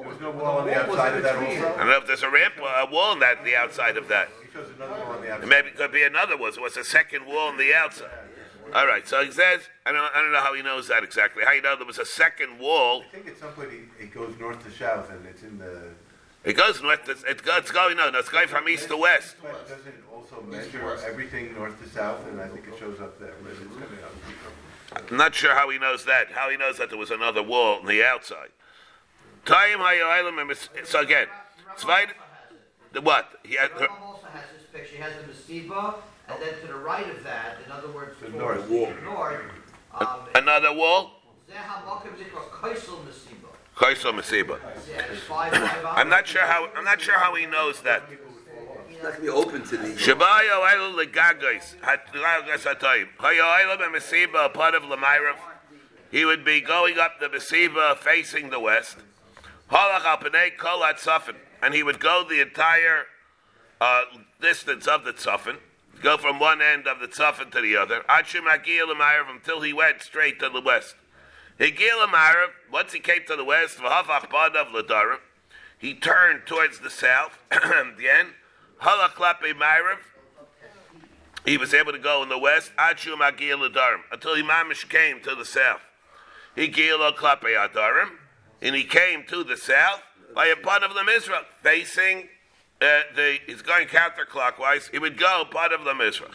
[0.03, 2.55] There's no wall on the outside of that I don't know if there's a ramp
[2.61, 4.29] or a wall on that the outside of that.
[4.41, 5.47] He shows another wall on the outside.
[5.47, 6.51] Maybe it could be another one.
[6.51, 8.09] So it's a second wall on the outside.
[8.73, 9.07] All right.
[9.07, 11.43] So he says, I don't, I don't know how he knows that exactly.
[11.45, 13.01] How you know there was a second wall?
[13.03, 15.89] I think at some point he- it goes north to south and it's in the,
[16.43, 17.07] It goes north.
[17.07, 19.35] It's, it goes, it's going no, no, it's going from east to west.
[19.41, 23.19] but doesn't it also measure everything north to south and I think it shows up
[23.19, 25.09] there, but it's coming up.
[25.11, 26.31] I'm not sure how he knows that.
[26.31, 28.49] How he knows that there was another wall on the outside.
[29.45, 31.27] Time Hayoilim and Mis- So again,
[31.77, 32.09] Zweite,
[32.93, 33.29] the what?
[33.43, 35.95] He had, Rambam also has this picture, he has the Masiba,
[36.29, 38.67] and then to the right of that, in other words, The north.
[38.67, 39.41] the north,
[39.93, 41.11] um, another wall.
[41.49, 43.49] Zeh HaMakom Nikra Kaisel Masiba.
[43.75, 44.59] Kaisel Masiba.
[44.89, 46.67] Yeah, it's five, five I'm not sure how.
[46.75, 48.03] I'm not sure how he knows that.
[48.89, 49.87] It's not gonna be open to the.
[49.89, 53.07] Shabayo Eilu Legagais, Hatlagas Hatayim.
[53.19, 55.35] Hayo Eilu Mesiba, part of Lamairav.
[56.11, 58.97] He would be going up the Mesiba facing the west.
[59.71, 61.35] Halach Alpanei Kol Sufin.
[61.61, 63.05] And he would go the entire
[63.81, 64.01] uh,
[64.39, 65.57] distance of the Tzafin,
[66.01, 68.91] go from one end of the Tzafin to the other, Achim Agil
[69.29, 70.95] until he went straight to the west.
[71.59, 75.19] Lamairav, once he came to the west, V'havach Badav Ladarim,
[75.77, 78.27] he turned towards the south, again,
[78.81, 79.97] Halach Klape Mairav,
[81.45, 85.21] he was able to go in the west, Achu Magil Adarim, until he mamish came
[85.21, 85.81] to the south.
[86.57, 88.09] Klape Adarim,
[88.61, 90.01] and he came to the south
[90.35, 92.27] by a part of the Mizrach, facing
[92.79, 96.33] uh, the, he's going counterclockwise, he would go part of the Mizrach.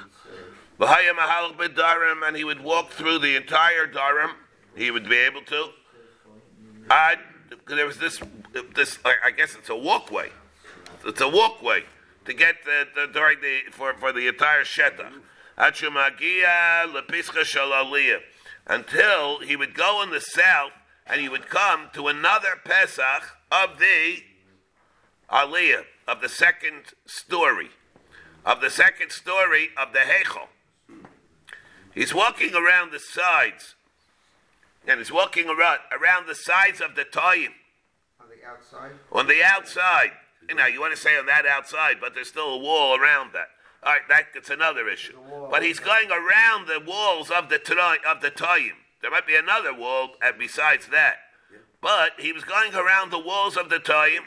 [0.81, 4.33] Mahalach B'Darim, and he would walk through the entire Darim,
[4.75, 5.69] he would be able to.
[6.91, 7.17] I,
[7.69, 8.21] there was this,
[8.75, 10.31] this, I guess it's a walkway.
[11.05, 11.85] It's a walkway
[12.25, 15.13] to get the, the during the for, for the entire shetach.
[16.89, 18.21] Lepischa
[18.67, 20.73] until he would go in the south
[21.07, 24.23] and he would come to another Pesach of the
[25.31, 27.71] Aliyah of the second story
[28.45, 30.49] of the second story of the Heichel.
[31.95, 33.75] He's walking around the sides
[34.87, 37.53] and he's walking around around the sides of the Toyim
[38.21, 38.93] On the outside.
[39.13, 40.13] on the outside.
[40.49, 43.33] You know, you want to say on that outside, but there's still a wall around
[43.33, 43.49] that.
[43.85, 45.17] All right, that, that's another issue.
[45.51, 47.57] But he's going around the walls of the
[48.09, 48.73] of the Tayyim.
[49.03, 51.17] There might be another wall besides that.
[51.81, 54.21] But he was going around the walls of the Tayyim,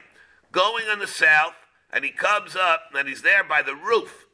[0.52, 1.54] going on the south,
[1.96, 4.26] and he comes up, and he's there by the roof.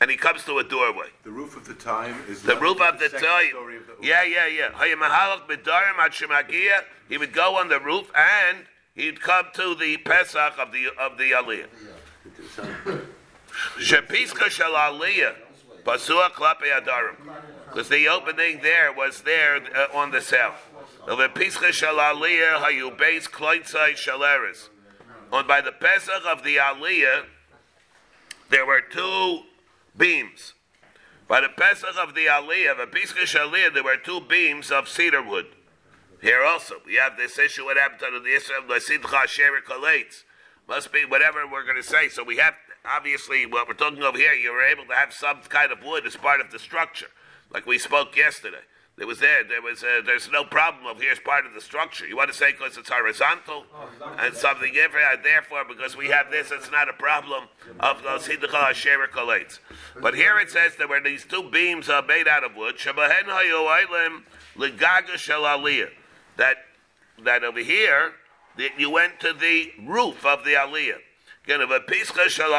[0.00, 1.08] And he comes to a doorway.
[1.24, 2.40] The roof of the time is.
[2.42, 3.56] The roof of the second time.
[3.56, 4.70] of the- Yeah, yeah, yeah.
[4.70, 6.84] Hayya mahalach b'darim.
[7.08, 8.64] He would go on the roof and
[8.94, 11.66] he'd come to the Pesach of the of the Aliyah.
[13.78, 15.34] Shepiska shel Aliyah,
[15.84, 17.16] pasua klape adarim.
[17.68, 20.66] Because the opening there was there uh, on the south.
[21.06, 24.69] The Pischa shel Aliyah hayu beis kloitzai shaleres.
[25.32, 27.24] On by the Pesach of the Aliyah,
[28.50, 29.42] there were two
[29.96, 30.54] beams.
[31.28, 35.22] By the Pesach of the Aliyah, the Pischa Aliyah, there were two beams of cedar
[35.22, 35.46] wood.
[36.20, 40.24] Here also, we have this issue what happened to the Israel Lasidcha Asher Kalates.
[40.68, 42.08] Must be whatever we're going to say.
[42.08, 45.40] So we have, obviously, what we're talking over here, you were able to have some
[45.48, 47.08] kind of wood as part of the structure,
[47.52, 48.58] like we spoke yesterday.
[49.00, 52.06] There was there, there was, uh, there's no problem of here's part of the structure.
[52.06, 53.64] You want to say because it's horizontal
[54.18, 57.44] and something different, therefore because we have this, it's not a problem
[57.80, 58.98] of those Hidduchal Asher.
[60.02, 63.24] But here it says there were these two beams uh, made out of wood, Shabahen
[63.24, 65.44] Hayoilim Ligaga Shel.
[66.36, 66.56] That,
[67.24, 68.12] that over here,
[68.58, 70.98] that you went to the roof of the Aliyah.
[71.44, 72.50] Again, of a Pischa Shel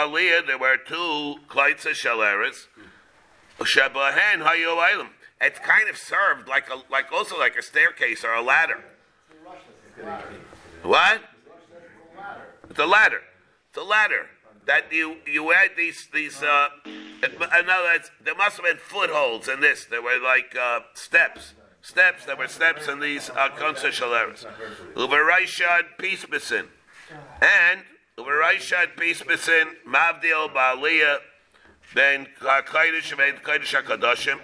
[0.47, 2.65] there were two Kleitza Shaleres.
[3.59, 5.09] Shabahen Hayoilim.
[5.41, 8.83] It's kind of served like a, like also like a staircase or a ladder.
[10.83, 11.21] What?
[12.69, 13.21] It's a ladder.
[13.69, 14.27] It's a ladder
[14.65, 16.41] that you you had these these.
[16.43, 19.85] Uh, in other words, there must have been footholds in this.
[19.85, 22.25] There were like uh, steps, steps.
[22.25, 24.45] There were steps in these uh, concessionaires.
[24.95, 26.67] Uberayshad peace besin.
[27.41, 27.81] And
[28.17, 31.17] Uberayshad Pismasin Mavdil Baaliyah
[31.95, 34.39] Ben Kodesh Ben Kodesh HaKadoshim.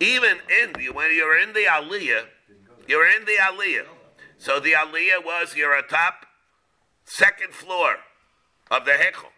[0.00, 2.24] Even in the, when you're in the Aliyah,
[2.86, 3.86] you're in the Aliyah.
[4.38, 6.26] So the Aliyah was you're atop
[7.04, 7.96] second floor
[8.70, 9.30] of the Hekel.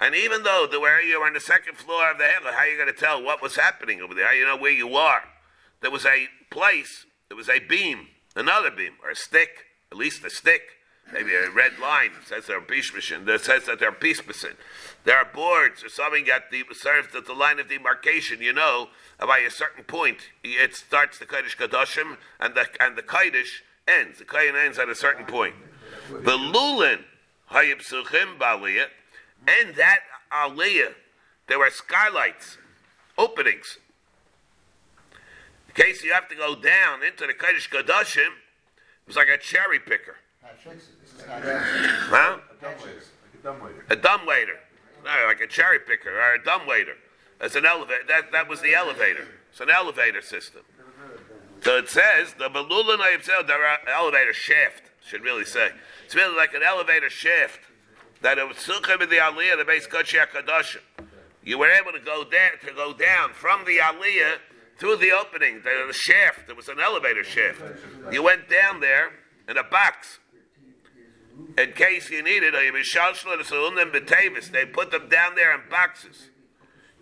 [0.00, 2.60] And even though the where you were on the second floor of the Hekel, how
[2.60, 4.26] are you going to tell what was happening over there?
[4.26, 5.24] How you know where you are?
[5.82, 10.24] There was a place, there was a beam, another beam, or a stick, at least
[10.24, 10.62] a stick,
[11.12, 14.54] maybe a red line that says they're Bishmishin, that says that they're Pismasin.
[15.04, 18.88] There are boards or something that the, serves at the line of demarcation, you know,
[19.18, 24.18] by a certain point, it starts the Kodesh Kadoshim, and the, and the Kaddish ends.
[24.18, 25.54] The Kayin ends at a certain point.
[26.10, 27.04] The Lulin,
[27.50, 28.86] Hayib Suchim Baliyah,
[29.46, 30.00] and that
[30.32, 30.94] Aliyah,
[31.48, 32.58] there were skylights,
[33.16, 33.78] openings.
[35.68, 39.38] In case you have to go down into the Kodesh Kadoshim, it was like a
[39.38, 40.16] cherry picker.
[41.26, 42.38] Huh?
[42.50, 43.84] A dumbwaiter.
[43.90, 44.56] A dumbwaiter.
[44.56, 44.69] No,
[45.04, 46.96] like a cherry picker or a dumbwaiter.
[47.38, 48.02] That's an elevator.
[48.08, 49.26] That, that was the elevator.
[49.50, 50.62] It's an elevator system.
[51.62, 53.56] So it says the Belula Nayibsel, the
[53.92, 55.70] elevator shaft, should really say.
[56.04, 57.60] It's really like an elevator shaft.
[58.22, 60.80] That it was Sukhim in the Aliyah, the base Kachia Kadashim.
[61.42, 64.36] You were able to go down to go down from the Aliyah
[64.78, 66.46] through the opening, the, the shaft.
[66.46, 67.62] There was an elevator shaft.
[68.12, 69.12] You went down there
[69.48, 70.18] in a box.
[71.58, 72.52] In case you need it,
[74.52, 76.30] they put them down there in boxes.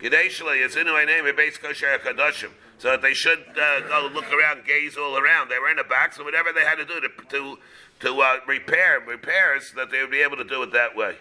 [0.00, 4.64] Is in my name, base kosher kadashim, so that they should uh, go look around,
[4.64, 5.48] gaze all around.
[5.48, 7.58] They were in a box, and whatever they had to do to to,
[8.00, 11.16] to uh, repair repairs, that they would be able to do it that way.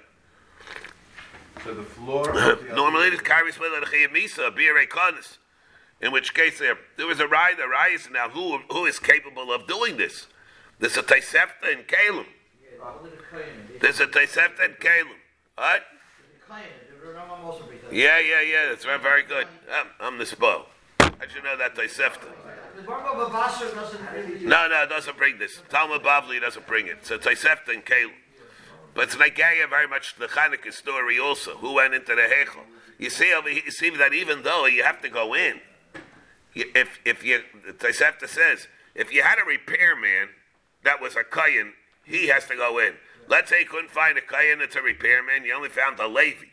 [1.63, 2.25] So the floor.
[2.33, 5.37] the- Normally, it carries with it a misa.
[5.99, 8.07] In which case, there there was a rai, the rise.
[8.11, 10.27] now who who is capable of doing this.
[10.79, 12.27] There's a Taisefta in Kalim.
[13.81, 15.07] There's a Taisefta in Kalim.
[15.55, 15.83] What?
[17.91, 18.69] Yeah, yeah, yeah.
[18.69, 19.47] That's very, very good.
[19.71, 20.65] I'm, I'm the.
[20.99, 21.75] How'd you know that
[24.13, 24.45] really.
[24.45, 25.61] No, no, it doesn't bring this.
[25.69, 27.05] Talmud Bavli doesn't bring it.
[27.05, 28.11] So Taisefta and Kalim.
[28.93, 31.55] But it's Nagaya very much the Chanukah story also.
[31.57, 32.63] Who went into the Hechel?
[32.97, 35.61] You see over here, you see that even though you have to go in,
[36.55, 37.41] if if you
[37.73, 40.29] Taisefta says if you had a repairman
[40.83, 41.73] that was a kayan,
[42.07, 42.93] he has to go in.
[43.27, 46.45] Let's say he couldn't find a kayan that's a repairman, He only found a Levi.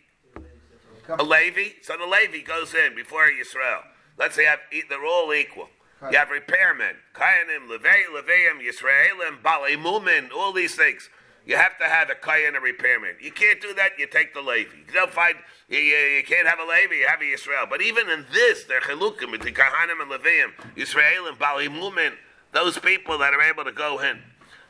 [1.08, 3.82] A Levi, so the Levi goes in before Yisrael.
[4.18, 4.46] Let's say
[4.88, 5.68] they're all equal.
[6.10, 11.08] You have repairmen, Kayanim, Levei, Leveim, Yisraelim, Balei Mumin, all these things.
[11.46, 13.16] You have to have a Kayan, a repairman.
[13.20, 14.76] You can't do that, you take the Levi.
[14.86, 15.36] You don't find,
[15.68, 17.68] you, you, you can't have a Levi, you have a Yisrael.
[17.70, 22.12] But even in this, they're Chilukim, the Kahanim and Leveim, Yisraelim, Balei Mumin,
[22.52, 24.20] those people that are able to go in.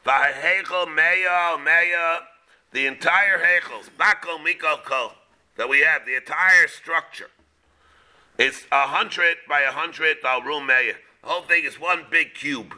[0.05, 2.19] Vahechel, Meya, Meya,
[2.73, 5.13] the entire Hechels, Bako, Miko, Ko,
[5.57, 7.31] that we have, the entire structure.
[8.39, 10.67] It's a hundred by a hundred al room.
[10.67, 12.75] The whole thing is one big cube.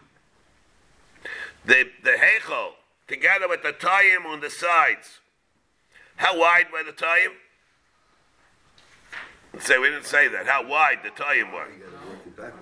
[1.65, 2.73] The the hechel
[3.09, 5.21] together with the tayim on the sides.
[6.17, 7.33] How wide were the tayim?
[9.59, 10.47] Say we didn't say that.
[10.47, 11.69] How wide the tayim were?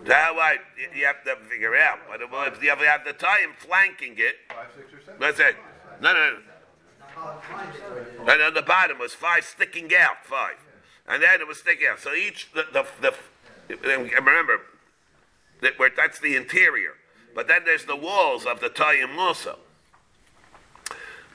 [0.06, 0.60] How wide
[0.94, 2.00] you- have to figure out.
[2.08, 4.36] But if you have the tayim flanking it.
[4.48, 5.20] Five, six, or seven.
[5.20, 5.54] Let's say
[6.00, 6.38] no, no, no.
[8.32, 10.56] And on the bottom was five sticking out, five.
[11.06, 12.00] And then it was sticking out.
[12.00, 13.14] So each, the, the, the
[13.68, 14.60] remember,
[15.60, 16.94] that where, that's the interior.
[17.34, 19.58] But then there's the walls of the Tayyim also.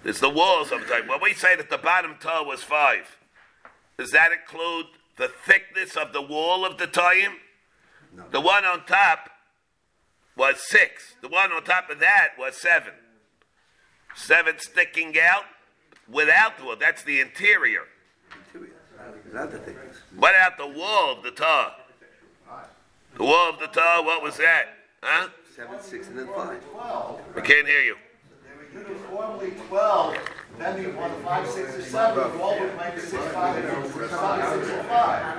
[0.04, 1.08] There's the walls of the Tayyim.
[1.08, 3.18] When we say that the bottom toe was five,
[3.98, 4.88] does that include
[5.18, 7.34] the thickness of the wall of the Tayyim?
[8.32, 9.30] The one on top
[10.36, 11.16] was six.
[11.22, 12.94] The one on top of that was seven.
[14.16, 15.44] Seven sticking out
[16.10, 16.76] without the wall.
[16.80, 17.84] That's the interior.
[19.34, 19.98] Not the thickness.
[20.16, 21.74] What about the wall of the tar?
[23.16, 24.66] The wall of the tar, what was that?
[25.02, 25.30] Huh?
[25.56, 26.62] Seven, six, and then five.
[27.36, 27.96] I can't hear you.
[28.74, 30.18] Uniformly twelve,
[30.58, 34.12] then you want five, six, or seven, the wall would make six, five, and six,
[34.12, 35.36] five, six, or five.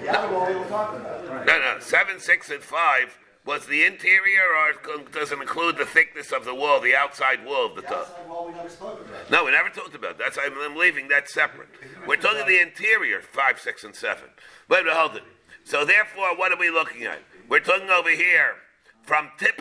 [0.00, 1.46] The outer wall we were talking about.
[1.46, 1.76] No, no.
[1.80, 6.54] Seven, six, and five was the interior, or does it include the thickness of the
[6.54, 9.30] wall, the outside wall of the The outside wall we never spoke about.
[9.30, 10.34] No, we never talked about that.
[10.34, 11.68] That's I'm, I'm leaving that separate.
[12.06, 14.30] We're talking the interior, five, six, and seven.
[14.70, 15.24] Wait, wait, hold it.
[15.64, 17.18] So therefore, what are we looking at?
[17.48, 18.54] We're talking over here
[19.02, 19.60] from tip.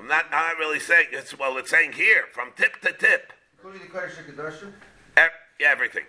[0.00, 0.24] I'm not.
[0.32, 1.08] I'm not really saying.
[1.12, 3.32] It's, well, it's saying here from tip to tip.
[3.56, 4.72] Including the Kodesh HaKadoshim,
[5.60, 6.04] everything.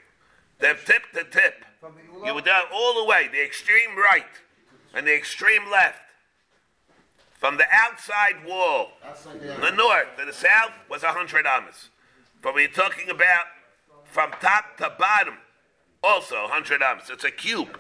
[0.60, 1.66] The tip to tip.
[2.26, 4.24] You were down all the way, the extreme right
[4.94, 6.00] and the extreme left.
[7.34, 11.90] From the outside wall, like from the north to the south was a hundred amas.
[12.42, 13.46] but we're talking about
[14.06, 15.36] from top to bottom,
[16.04, 17.10] also 100 amas.
[17.10, 17.80] It's a cube.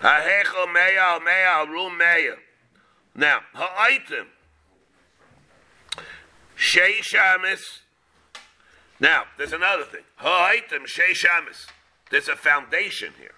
[0.00, 1.98] Ha'hechel meya al meya al rum.
[3.14, 4.26] Now, ha'aitim.
[6.60, 7.80] Sheish amas.
[9.00, 10.02] Now, there's another thing.
[10.16, 11.66] Ha'aitim sheish amas.
[12.10, 13.34] There's a foundation here.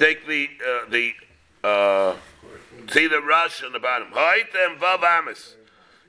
[0.00, 1.12] Take the, uh, the,
[1.62, 2.16] uh,
[2.90, 4.08] see the rush on the bottom.
[4.12, 5.54] Ha'aitim vav amas.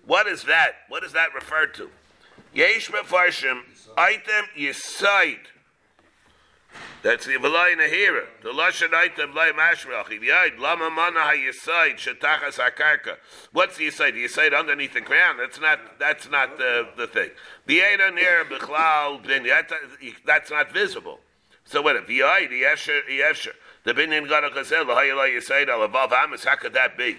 [0.05, 0.71] What is that?
[0.89, 1.89] What does that refer to?
[2.53, 3.61] Yesh mefarshim,
[3.95, 5.39] item yisaid.
[7.03, 8.25] That's the Velay Nahira.
[8.43, 10.09] The Lashon item Lay Mashmach.
[10.11, 13.17] Yid, Lama Mana HaYisaid, Shetachas HaKarka.
[13.51, 14.13] What's the Yisaid?
[14.13, 15.39] The Yisaid underneath the ground.
[15.39, 17.31] That's not, that's not the, the thing.
[17.65, 19.47] The Eda Nir Bichlal Bin,
[20.25, 21.19] that's not visible.
[21.65, 23.53] So what if Yid, Yesher, Yesher.
[23.83, 27.17] The Binyan Gada Chazel, Lahayla Yisaid, Alavav Amas, how could that be?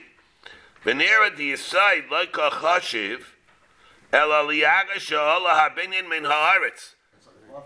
[0.84, 3.22] Benira the Yisaid, like a Chashiv,
[4.12, 6.94] El Aliyaga Sha'ala HaBinyan Min Haaretz.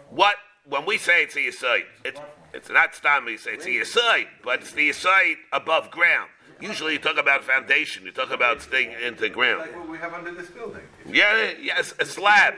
[0.09, 0.37] What
[0.69, 2.21] when we say it's a yisoid, it's,
[2.53, 6.31] it's not stam we say it's a yisoid, but it's the yisoid above ground.
[6.61, 9.61] Usually you talk about foundation, you talk about staying into ground.
[9.61, 10.83] Like what we have under this building.
[11.07, 12.55] Yeah, yes, a slab.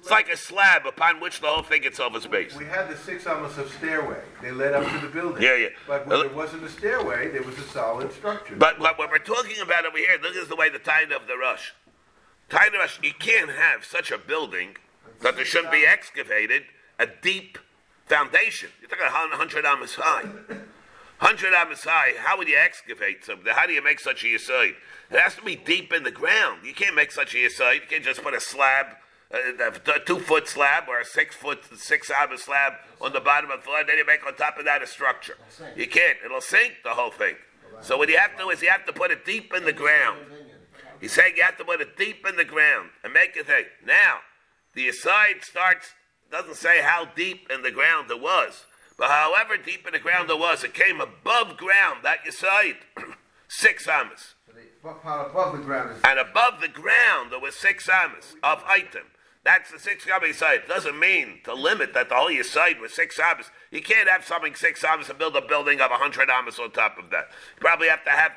[0.00, 2.58] It's like a slab upon which the whole thing itself is based.
[2.58, 4.18] We had the six almost of stairway.
[4.42, 5.42] They led up to the building.
[5.42, 5.68] Yeah, yeah.
[5.86, 8.56] But when there wasn't a stairway, there was a solid structure.
[8.56, 11.28] But what, what we're talking about over here, look at the way the time of
[11.28, 11.72] the rush.
[12.48, 14.76] Time of rush, you can't have such a building
[15.20, 16.64] that there shouldn't be excavated
[16.98, 17.58] a deep
[18.06, 18.70] foundation.
[18.80, 20.22] You're talking 100 amas high.
[21.20, 23.52] 100 amas high, how would you excavate something?
[23.52, 24.74] How do you make such a yisoid?
[25.10, 26.66] It has to be deep in the ground.
[26.66, 27.76] You can't make such a yisoid.
[27.76, 28.86] You can't just put a slab,
[29.32, 33.50] uh, a, two foot slab or a six foot, six amas slab on the bottom
[33.50, 35.36] of the floor, then you make on top of that a structure.
[35.76, 36.18] You can't.
[36.24, 37.36] It'll sink the whole thing.
[37.80, 39.72] So what you have to do is you have to put it deep in the
[39.72, 40.20] ground.
[41.00, 43.64] He's saying you have to put it deep in the ground and make it thing.
[43.84, 44.18] Now,
[44.74, 45.92] the aside starts
[46.30, 48.64] doesn't say how deep in the ground it was.
[48.96, 52.76] But however deep in the ground it was, it came above ground, that you side,
[53.48, 54.34] six amas.
[55.30, 56.02] above the ground is...
[56.04, 59.02] And above the ground there were six amas of item.
[59.44, 60.62] That's the six amas side.
[60.68, 63.50] Doesn't mean to limit that the whole side was six amas.
[63.70, 66.70] You can't have something six amas and build a building of a hundred amas on
[66.70, 67.28] top of that.
[67.56, 68.32] You probably have to have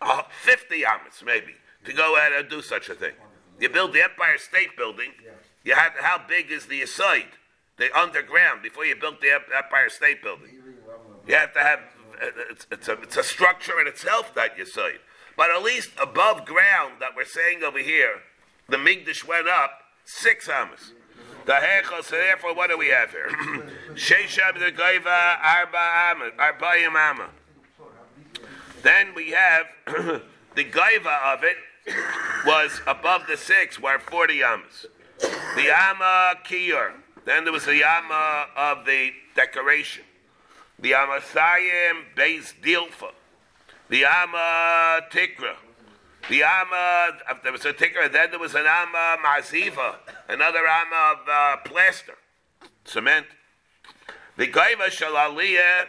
[0.00, 3.12] uh, fifty amas maybe to go ahead and do such a thing.
[3.60, 5.10] You build the Empire State Building.
[5.68, 7.34] You had how big is the site,
[7.76, 10.48] the underground, before you built the Empire State Building?
[11.26, 11.80] You have to have
[12.50, 15.02] it's, it's, a, it's a structure in itself that you site,
[15.36, 18.22] but at least above ground that we're saying over here,
[18.70, 20.92] the Mikdash went up six amas.
[21.44, 22.02] The hechel.
[22.02, 23.28] So therefore, what do we have here?
[23.92, 27.28] Sheshab the goiva arba arbayim amma.
[28.82, 29.66] Then we have
[30.54, 31.56] the Gaiva of it
[32.46, 34.86] was above the six, where forty amas.
[35.20, 36.92] The Ama Kiyur.
[37.24, 40.04] Then there was the Ama of the decoration.
[40.78, 43.10] The Amasayim Beis Dilfa.
[43.88, 45.56] The Ama Tikra.
[46.28, 49.94] The Ama, there was a Tikra, then there was an Ama Maziva,
[50.28, 52.16] another Ama of uh, plaster,
[52.84, 53.26] cement.
[54.36, 55.86] The Gaiva Shalaliyah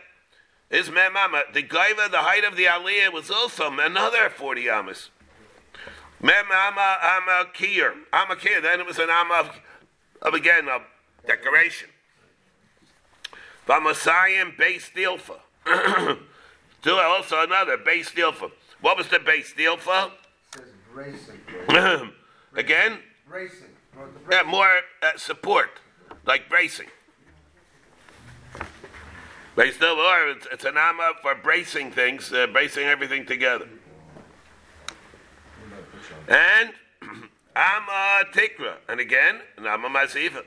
[0.70, 1.52] is Memama.
[1.54, 5.10] The Gaiva, the height of the Aliyah, was also another 40 Amas.
[6.22, 7.94] Mem ama ama kier.
[8.12, 8.62] Ama kier.
[8.62, 9.50] Then it was an ama of,
[10.22, 10.82] of again of
[11.28, 11.90] decoration.
[13.68, 15.40] Vamasayim base dilfa.
[16.82, 18.52] Do also another base dilfa.
[18.82, 20.12] What was the base dilfa?
[20.56, 20.64] says
[20.94, 22.12] bracing.
[22.56, 23.00] again?
[23.28, 23.68] Bracing.
[24.32, 24.70] Yeah, more
[25.02, 25.70] uh, support,
[26.26, 26.88] like bracing.
[29.56, 33.68] Base or it's, it's an ama for bracing things, uh, bracing everything together.
[36.30, 36.72] And
[37.56, 38.76] Amma Tikra.
[38.88, 40.44] And again, Amma Maziva.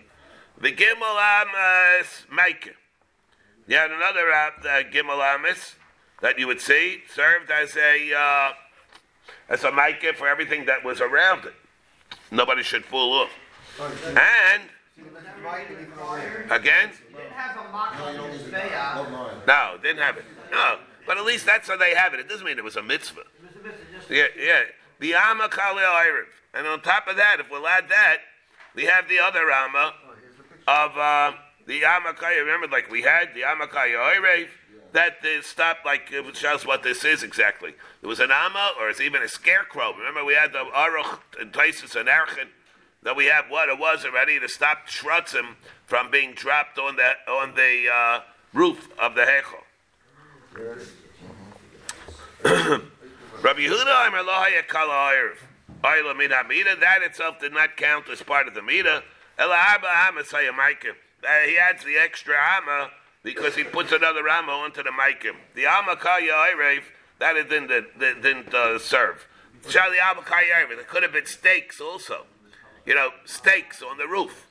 [0.61, 1.19] The Gimel
[2.31, 2.71] Maika.
[3.67, 5.75] You had another uh, Gimel Amas
[6.21, 8.53] that you would see served as a uh,
[9.49, 11.55] as a Maika for everything that was around it.
[12.31, 13.31] Nobody should fool off.
[13.81, 14.63] And
[16.51, 16.91] again,
[19.47, 20.25] no, didn't have it.
[20.53, 22.21] No, but at least that's how they have it.
[22.21, 23.23] It doesn't mean it was a mitzvah.
[24.09, 24.63] Yeah, yeah.
[25.03, 26.31] The Amma Kalil Erev.
[26.55, 28.19] And on top of that, if we'll add that,
[28.77, 29.95] we have the other Amma
[30.69, 31.33] of uh,
[31.67, 32.39] the Amma Kaya.
[32.45, 33.67] Remember, like we had the Amma
[35.45, 37.75] stopped, like, it shows what this is exactly.
[38.01, 39.93] There was an Amma, or it's even a scarecrow.
[39.93, 42.47] Remember, we had the Aruch and Taisus and Erchin,
[43.03, 47.11] that we have what it was already to stop Shrutzim from being dropped on the,
[47.29, 48.21] on the uh,
[48.53, 49.27] roof of the
[52.45, 52.83] Hechel.
[53.43, 55.37] Rabbi Yehuda Amar Lo Haya Kala Erev.
[55.83, 59.03] Oila min hamida, that itself did not count as part of the mida.
[59.37, 60.95] Ela arba amas hayamaikim.
[61.25, 62.93] Uh, He adds the extra amma
[63.25, 65.35] because he puts another amma onto the maikim.
[65.57, 66.83] The amma kaya irev,
[67.19, 67.67] that it didn't,
[67.99, 69.27] that didn't uh, serve.
[69.63, 72.27] Shali amma kaya irev, there could have been stakes also.
[72.87, 74.47] You know, stakes on the roof.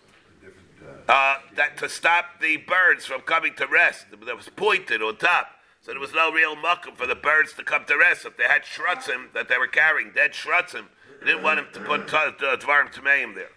[1.08, 4.08] Uh, that to stop the birds from coming to rest.
[4.12, 5.48] That was pointed on top.
[5.82, 8.26] So there was no real muckum for the birds to come to rest.
[8.26, 10.86] If they had shrutzim that they were carrying, dead shrutzim,
[11.20, 13.50] they didn't want him to put t- dvarim tmeim there.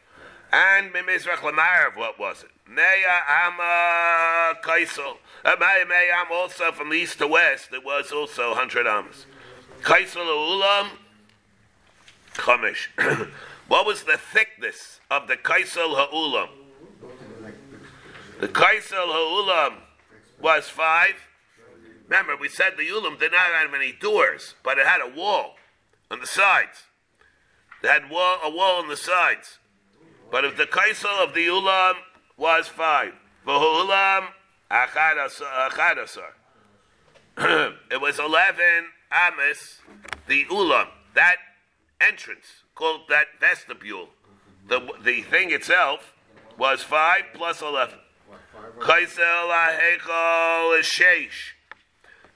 [0.51, 2.51] And Mimizrach Lamarav, what was it?
[2.71, 5.17] Meya Ama Kaisel.
[5.45, 9.27] Uh, Meya Am also from east to west, it was also 100 Amas.
[9.83, 10.89] Kaisel Ulam,
[12.35, 12.87] Chamish.
[13.69, 16.49] what was the thickness of the Kaisel Ha'ulam?
[18.41, 19.75] The Kaisel Ha'ulam
[20.41, 21.17] was five.
[22.15, 25.57] Remember, we said the Ulam did not have many doors, but it had a wall
[26.13, 26.85] on the sides.
[27.83, 29.59] It had wall, a wall on the sides.
[30.31, 31.95] But if the Kaisel of the Ulam
[32.37, 34.29] was five, Vahulam
[34.71, 36.23] Achadasar.
[37.91, 38.63] It was 11
[39.11, 39.81] Amis,
[40.29, 41.39] the Ulam, that
[42.01, 44.11] entrance, called that vestibule.
[44.69, 46.15] The, the thing itself
[46.57, 47.99] was five plus 11.
[48.79, 51.55] Kaisel Ahechol is Sheish.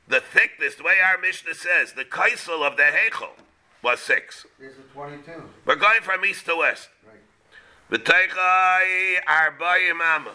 [0.08, 3.30] The thickness, the way our Mishnah says, the Kaisel of the Hechol
[3.82, 4.46] was six.
[4.58, 5.42] This is twenty-two.
[5.66, 6.88] We're going from east to west.
[7.06, 8.00] Right.
[8.02, 10.32] V'teichai arbayim amma.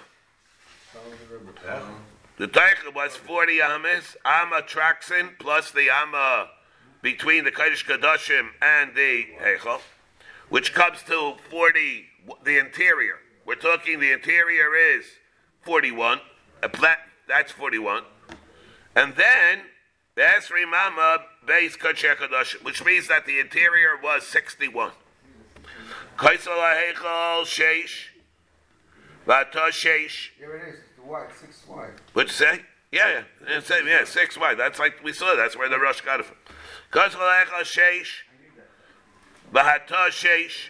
[0.92, 1.16] Follow
[2.38, 2.48] the.
[2.48, 6.50] Teicha was 40 amas, amma traxin, plus the amma
[7.02, 9.82] between the Kodesh Kadoshim and the Heichel,
[10.50, 12.06] which comes to 40,
[12.44, 13.16] the interior.
[13.46, 15.06] We're talking the interior is
[15.62, 16.20] 41,
[16.64, 18.04] a plat, that's 41.
[18.96, 19.62] And then,
[20.16, 24.92] the Esri Mama base Kodesh Kadoshim, which means that the interior was 61.
[26.18, 28.10] Kaisel HaHeichel Sheish,
[29.28, 31.90] Vata Sheish, Here it is, it's the wide, six wide.
[32.14, 32.62] What'd you say?
[32.92, 34.60] Yeah, yeah, same, yeah, six wide.
[34.60, 35.36] That's like we saw.
[35.36, 36.38] That's where the rush got it from.
[36.92, 38.22] Kosel echa sheish,
[39.52, 40.70] bahata sheish,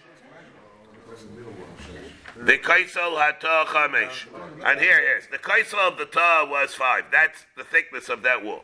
[2.45, 4.27] the kaisel hata chamesh.
[4.65, 7.05] And here, here's the kaisel of the ta was five.
[7.11, 8.63] That's the thickness of that wall.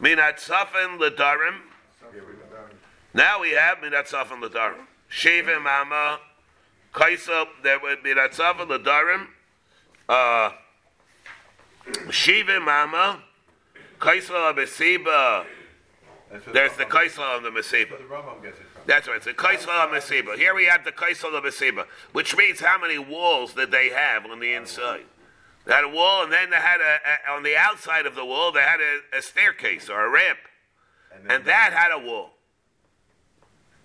[0.00, 1.60] Minat safin ledarim.
[3.12, 4.86] Now we have minat safin ledarim.
[5.10, 6.18] Shevim ama
[6.92, 7.46] kaisel.
[7.62, 9.26] There would be minat safin ledarim.
[10.08, 10.50] Uh.
[12.10, 13.22] Shiva Mama,
[13.98, 15.44] Kaisla Mesiba.
[16.52, 17.98] There's the kaisel of the Mesiba.
[17.98, 18.66] The Rambam gets it.
[18.86, 20.36] That's right, it's the Kaisla of Mesiba.
[20.36, 24.26] Here we have the Kaisla of Mesiba, which means how many walls did they have
[24.26, 25.04] on the inside?
[25.64, 28.24] They had a wall, and then they had a, a on the outside of the
[28.24, 30.38] wall, they had a, a staircase or a ramp,
[31.22, 32.32] then and that had a wall.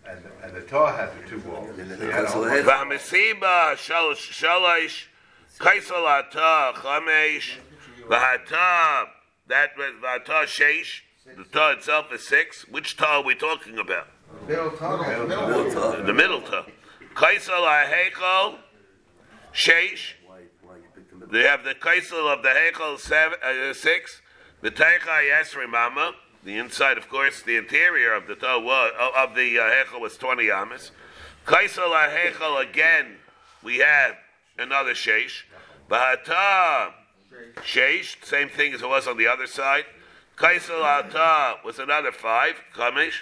[0.05, 1.69] And, and the Torah has the two walls.
[1.77, 5.05] And the you had a whole Kaisel bunch- V'hamesiba shalosh shalosh
[5.59, 7.57] kaisel ata chamesh
[8.07, 9.07] v'hata
[9.47, 11.01] that was v'hata sheish.
[11.25, 12.67] The ta itself is six.
[12.67, 14.07] Which ta are we talking about?
[14.47, 14.71] Middle.
[14.71, 16.05] Middle.
[16.05, 16.65] The middle ta.
[17.13, 18.57] Kaisel ahechol
[19.53, 20.13] sheish.
[21.31, 24.21] They have the kaisel of the seven, uh, six.
[24.61, 26.13] The teicha yesri mama.
[26.43, 30.49] The inside, of course, the interior of the was, of the uh, hechol was twenty
[30.49, 30.91] amas.
[31.45, 33.17] Kaisel ahechol again.
[33.61, 34.15] We have
[34.57, 35.43] another sheish.
[35.89, 36.93] Bahata
[37.57, 38.23] sheish.
[38.23, 39.85] Same thing as it was on the other side.
[40.37, 42.55] Kaisel ata was another five.
[42.73, 43.21] Kamish.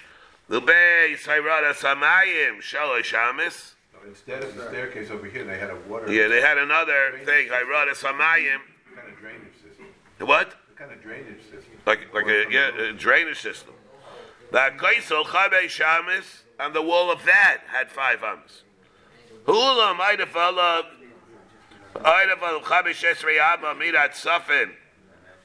[0.49, 3.75] Lubei sayrada samayim shalosh amis.
[4.07, 6.09] Instead of the staircase over here, they had a water.
[6.11, 7.49] Yeah, they had another thing.
[7.51, 8.59] I a samayim.
[8.95, 9.85] Kind of drainage system.
[10.19, 10.53] What?
[10.77, 11.73] Kind of drainage system.
[11.85, 13.73] Like like a, yeah, a drainage system.
[14.51, 18.63] The kaisel chabe shamis, and the wall of that had five ams.
[19.45, 20.85] Hula might have followed.
[22.05, 24.71] I'd have followed chabe shesrei amma mirat safin.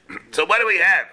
[0.31, 1.07] So what do we have?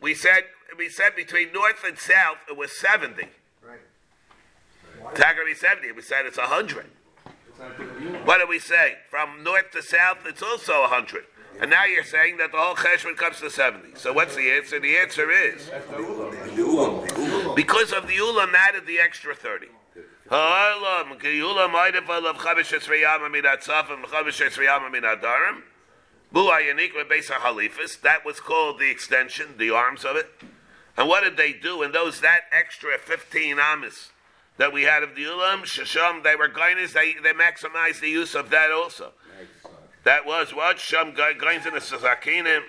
[0.00, 0.44] We said
[0.76, 3.28] we said between north and south it was seventy.
[3.62, 3.80] Right.
[5.10, 5.92] It's not going to be seventy.
[5.92, 6.86] We said it's hundred.
[8.24, 8.96] What do we say?
[9.08, 11.24] From north to south, it's also a hundred.
[11.58, 13.94] And now you're saying that the whole cheshbon comes to seventy.
[13.94, 14.78] So what's the answer?
[14.78, 17.56] The answer is The Ulam, the Ulam.
[17.56, 19.68] because of the ulam added the extra thirty.
[20.28, 25.62] Ha'olam, ki ulam ha'idafal of chavish esriyama min atzafim, chavish esriyama min adarim.
[26.30, 28.00] Bu hayanik beis halifas.
[28.02, 30.28] That was called the extension, the arms of it.
[30.96, 31.82] And what did they do?
[31.82, 34.10] And those that extra fifteen amas
[34.56, 36.92] that we had of the ulam shasham, they were gainas.
[36.92, 39.12] They they maximized the use of that also.
[40.04, 42.62] That was what sham gains in the sazakinim.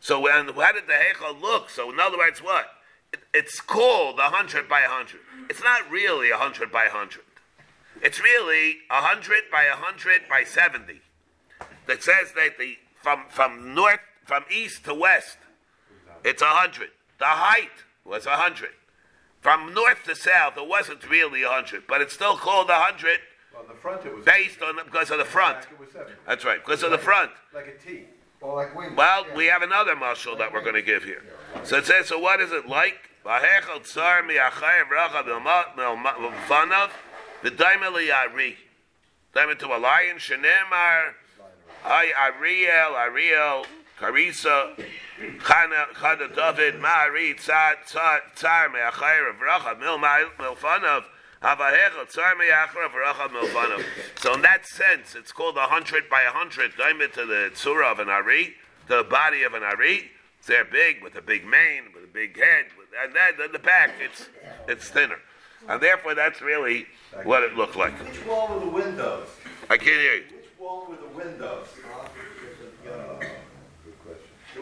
[0.00, 1.70] So when how did the hechel look?
[1.70, 2.66] So in other words, what
[3.12, 5.20] it- it's called a hundred by a hundred.
[5.48, 7.24] It's not really a hundred by a hundred.
[8.02, 11.00] It's really a hundred by a hundred by seventy.
[11.86, 15.38] That says that the from from north from east to west,
[16.22, 16.90] it's a hundred.
[17.18, 18.74] The height was a hundred.
[19.40, 23.20] From north to south, it wasn't really a hundred, but it's still called a hundred
[23.58, 24.26] On the front it was.
[24.26, 25.62] based on because of the front.
[25.62, 26.12] Back it was seven.
[26.26, 27.30] That's right, because of the front.
[27.54, 28.02] Like a T.
[28.42, 28.92] Or like wings.
[28.94, 29.34] Well, yeah.
[29.34, 31.24] we have another marshal that we're going to give here.
[31.64, 33.08] So it says, so what is it like?
[33.24, 36.90] Vahechel tsar mi'achai vracha milfanav
[37.42, 38.56] v'daima liyari.
[39.34, 41.14] Daima to a lion, shenemar,
[41.86, 43.66] Ariel, Ariel,
[43.98, 44.74] Carissa,
[45.40, 51.04] Chana, David, Ma'ari, Tsar mi'achai vracha mil milfanav.
[51.42, 53.84] Havahechel tsar mi'achai vracha milfanav.
[54.16, 56.72] So in that sense, it's called a hundred by a hundred.
[56.72, 58.54] Daima to the tzura of an Ari,
[58.88, 60.10] to the body of an Ari.
[60.46, 63.58] They're big with a big mane, with a big head, with, and then in the
[63.58, 64.28] back it's
[64.66, 65.18] it's thinner,
[65.68, 66.86] and therefore that's really
[67.24, 67.92] what it looked like.
[68.02, 69.28] Which wall were the windows?
[69.68, 70.24] I can't hear you.
[70.34, 71.66] Which wall were the windows?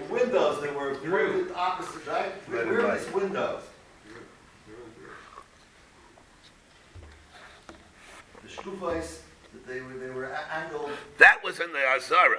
[0.09, 0.33] Good question.
[0.33, 2.33] The windows, they were pointed opposite, right?
[2.49, 3.63] Where Red and where are these windows?
[8.43, 9.19] The shkufais,
[9.53, 12.39] that they were, they were angled, That was in the Azara.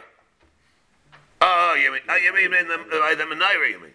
[1.42, 2.02] Oh, you mean?
[2.10, 3.70] Oh, you mean in the uh, the Menorah?
[3.70, 3.94] You mean?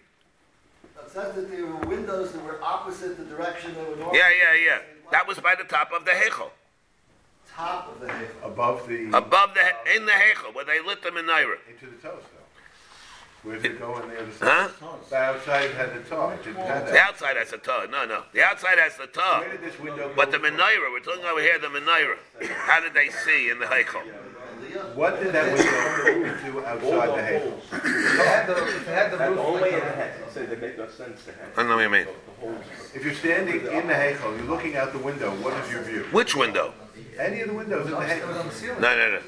[1.05, 4.17] it says that there were windows that were opposite the direction they were normally.
[4.17, 4.79] Yeah, yeah, yeah.
[5.11, 6.49] That was by the top of the Heichel,
[7.55, 8.43] Top of the heichal.
[8.45, 11.57] Above the, above the in the Heichel where they lit the Menorah.
[11.69, 12.32] into the toes though.
[13.43, 14.69] Where did it go on the other Huh?
[15.09, 16.29] The outside had the toe.
[16.29, 17.09] It didn't have The that.
[17.09, 17.87] outside has the tar.
[17.87, 18.23] No, no.
[18.31, 19.41] The outside has the tar.
[19.41, 20.13] Where did this window go?
[20.15, 20.55] But the from?
[20.57, 22.17] Menorah, we're talking over here, the Menorah.
[22.47, 24.01] How did they see in the Heichel?
[24.95, 27.35] What did that window do outside the hay?
[27.35, 29.39] If it had the, if it had the roof.
[29.39, 30.13] Only like in a- the head.
[30.33, 31.49] So they make no sense to have.
[31.53, 32.07] I don't know what you mean.
[32.95, 36.03] If you're standing in the haykel, you're looking out the window, what is your view?
[36.11, 36.73] Which window?
[37.19, 38.81] Any of the windows in the It on the ceiling.
[38.81, 39.19] No, no, no.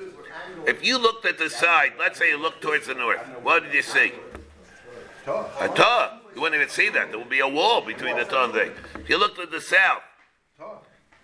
[0.68, 3.74] If you looked at the side, let's say you looked towards the north, what did
[3.74, 4.12] you see?
[5.28, 6.22] A tub.
[6.36, 7.10] You wouldn't even see that.
[7.10, 8.72] There would be a wall between the tub and thing.
[9.02, 10.02] If you looked at the south,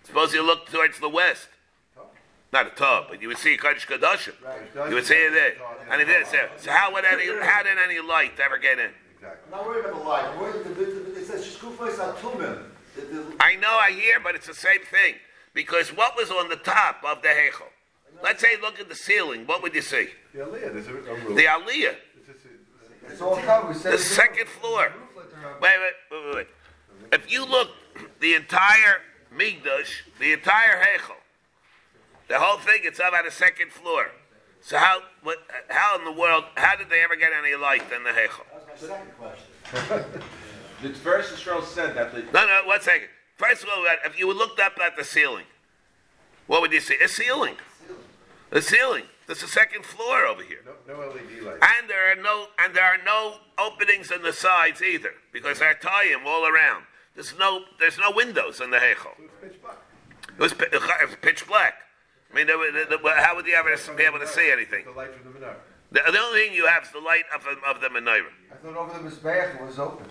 [0.04, 1.48] suppose you looked towards the west.
[2.52, 4.34] Not a tub, but you would see Kodesh Kadashim.
[4.88, 5.54] You would see it there.
[5.90, 8.90] And it is there, so how would any, how did any light ever get in?
[9.14, 9.40] Exactly.
[9.46, 12.64] I'm not worried about the light, I'm worried about the, the- it says shkufais atumim.
[12.94, 15.14] The- the- I know, I hear, but it's the same thing.
[15.54, 17.71] Because what was on the top of the Heichel?
[18.22, 19.46] Let's say look at the ceiling.
[19.46, 20.08] What would you see?
[20.32, 21.36] The aliyah, there's a, a roof.
[21.36, 21.94] The Aliyah.
[22.16, 23.74] It's a- It's all covered.
[23.76, 24.92] The it's- second floor.
[25.60, 26.46] Wait, wait, wait, wait, wait.
[27.12, 27.70] If you look,
[28.20, 29.00] the entire
[29.36, 31.16] Mikdash, the entire Heichel,
[32.28, 34.06] the whole thing, it's up at the second floor.
[34.60, 38.04] So how, what, how in the world, how did they ever get any light in
[38.04, 38.44] the Heichel?
[38.68, 40.22] That's my second question.
[40.82, 43.06] The verse Yisrael said that the No, no, one second.
[43.36, 45.44] First of all, if you looked up at the ceiling,
[46.48, 46.96] what would you see?
[46.96, 47.54] A ceiling.
[48.52, 49.04] A ceiling.
[49.26, 50.58] There's a second floor over here.
[50.86, 51.64] No, no LED lights.
[51.80, 55.74] And there are no and there are no openings in the sides either, because they're
[55.74, 56.84] tying all around.
[57.14, 59.14] There's no there's no windows in the Heichel.
[59.18, 59.76] It's pitch black.
[60.28, 60.72] It was, it
[61.08, 61.74] was pitch black.
[62.30, 64.84] I mean, there were- there- there- how would you ever be able to see anything?
[64.86, 65.54] The light from the menorah.
[65.90, 68.24] The, the only thing you have is the light of, the- of the menorah.
[68.50, 70.06] I thought over the Mizbeach it was open.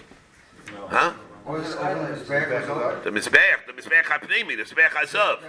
[0.89, 1.13] Huh?
[1.45, 3.03] Or was it over the Mizbeach it?
[3.03, 5.39] The Mizbeach, the Mizbeach HaPnimi, the Mizbeach HaZav.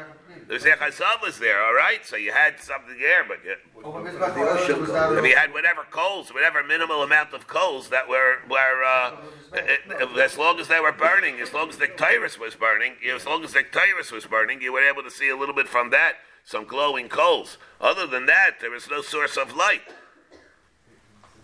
[0.48, 2.04] The Mizbeach HaZav was there, all right?
[2.04, 5.26] So you had something there, but you, Over the Mizbeach the other was not if
[5.26, 9.16] you had whatever coals, whatever minimal amount of coals that were, were uh,
[9.52, 9.58] uh,
[10.00, 13.26] uh, as long as they were burning, as long as the tyrus was burning, as
[13.26, 15.90] long as the tyrus was burning, you were able to see a little bit from
[15.90, 16.14] that,
[16.44, 17.58] some glowing coals.
[17.80, 19.82] Other than that, there was no source of light.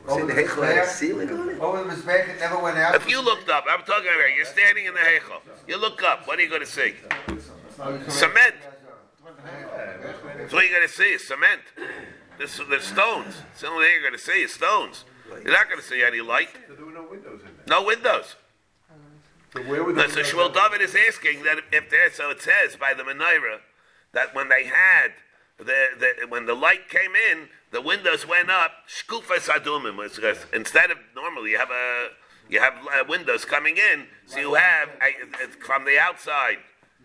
[0.09, 1.61] See, the Heichel had a ceiling on it?
[1.61, 2.95] Over the Mizbeach it never went out.
[2.95, 6.27] If you looked up, I'm talking about, you're standing in the Heichel, you look up,
[6.27, 6.95] what are you going to see?
[8.09, 8.55] Cement.
[10.37, 11.61] That's what you're going to see is cement.
[12.39, 13.35] There's, there's stones.
[13.53, 15.05] It's the only thing you're going to see is stones.
[15.31, 16.49] You're not going to see any light.
[16.69, 17.79] So there were no windows in there.
[17.79, 18.37] No windows.
[19.53, 20.23] So where were the No, so?
[20.23, 23.61] Shmuel David is asking that if there, so it says by the Menorah
[24.13, 25.13] that when they had
[25.59, 25.65] the,
[25.99, 28.73] the when the light came in, the windows went up.
[28.89, 30.19] Shkufas adumim was
[30.53, 32.09] instead of normally you have a
[32.49, 36.59] you have uh, windows coming in, so you have a, it- from the outside.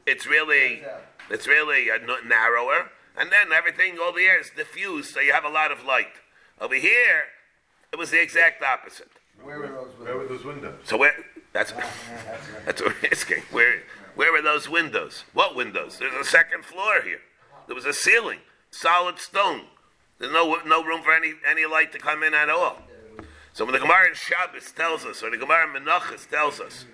[0.06, 0.84] It's really
[1.30, 1.98] it's really uh,
[2.28, 5.84] narrower, and then everything all the air is diffused, so you have a lot of
[5.86, 6.14] light.
[6.62, 7.24] Over here,
[7.92, 9.10] it was the exact opposite.
[9.42, 9.92] Where were those?
[10.00, 10.76] Where were those windows?
[10.86, 11.16] So where?
[11.54, 11.74] That's
[12.66, 13.44] that's what we're asking.
[13.52, 13.84] Where
[14.16, 15.24] where were those windows?
[15.34, 15.98] What windows?
[16.00, 17.20] There's a second floor here.
[17.68, 18.40] There was a ceiling,
[18.72, 19.62] solid stone.
[20.20, 22.78] There's no no room for any any light to come in at all.
[23.54, 26.86] So when the Gemara in Shabbos tells us, or the Gemara in Menachos tells us,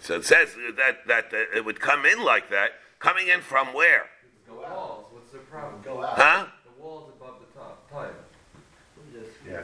[0.00, 2.72] So it says that that uh, it would come in like that.
[2.98, 4.06] Coming in from where?
[4.46, 5.82] The walls, what's the problem?
[5.82, 6.18] Go out.
[6.18, 6.46] Huh?
[6.64, 8.14] The walls above the top, time.
[9.46, 9.60] Yeah.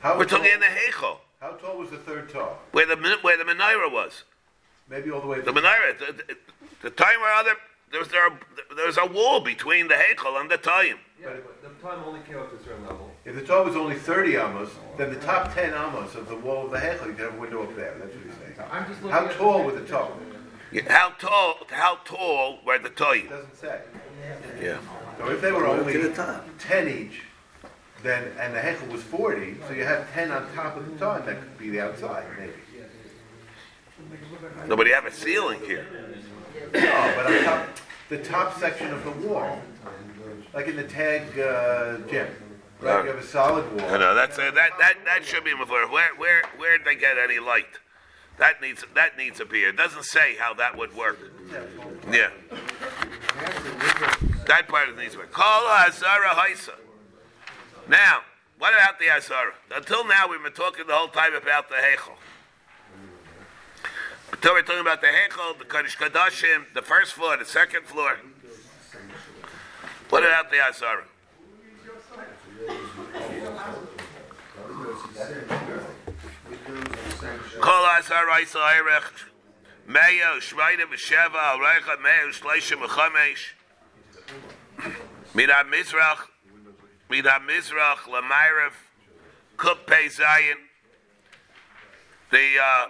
[0.00, 2.58] How We're tall, talking in the Heichel, how tall was the third tall?
[2.72, 4.24] where the min- where the menorah was.
[4.88, 5.40] Maybe all the way.
[5.40, 6.36] The menorah, the, the,
[6.82, 7.52] the time where other
[7.92, 8.28] there was there,
[8.74, 10.98] there was a wall between the Heichel and the time.
[11.20, 13.12] Yeah, but the time only came up to a certain level.
[13.24, 16.64] If the tall was only 30 amos, then the top 10 amos of the wall
[16.64, 17.94] of the hechel, you could have a window up there.
[18.00, 18.68] That's what he's saying.
[18.72, 19.94] I'm just looking How tall the were the picture.
[19.94, 20.18] tall?
[20.72, 21.54] Yeah, How tall?
[21.70, 23.80] How tall were the It doesn't say.
[24.60, 24.78] Yeah.
[25.18, 26.44] So if they were To the only top.
[26.58, 27.22] 10 each,
[28.02, 31.24] then and the hechel was 40, so you have 10 on top of the top.
[31.26, 32.52] That could be the outside, maybe.
[34.66, 35.86] No, but you have a ceiling here.
[36.74, 37.68] No, but on top,
[38.12, 39.58] the top section of the wall,
[40.52, 42.28] like in the tag uh, gym,
[42.78, 43.04] right?
[43.04, 43.88] You have a solid wall.
[43.88, 45.90] No, no, that's uh, that that that should be before.
[45.90, 47.80] Where where where did they get any light?
[48.38, 49.60] That needs that needs to be.
[49.60, 51.18] It doesn't say how that would work.
[52.10, 52.28] Yeah.
[54.46, 55.32] That part of needs to work.
[55.32, 56.74] Call Azara Haisa.
[57.88, 58.20] Now,
[58.58, 59.54] what about the Azara?
[59.74, 62.16] Until now, we've been talking the whole time about the Heichel.
[64.44, 68.18] We're talking about the Heichel, the Kodesh Kadashim, the first floor, the second floor.
[70.10, 71.04] What about the Azara?
[77.60, 79.24] Kol Azara Eirech,
[79.88, 83.52] Meya, Shmeida, B'Sheva, Alreicha, Meya, Shleisha, Mechamesh,
[85.34, 86.26] Mina Mizrach,
[87.08, 88.72] Mina Mizrach, Lamayrev,
[89.56, 90.56] Kuk Pei Zayin.
[92.30, 92.86] The, uh,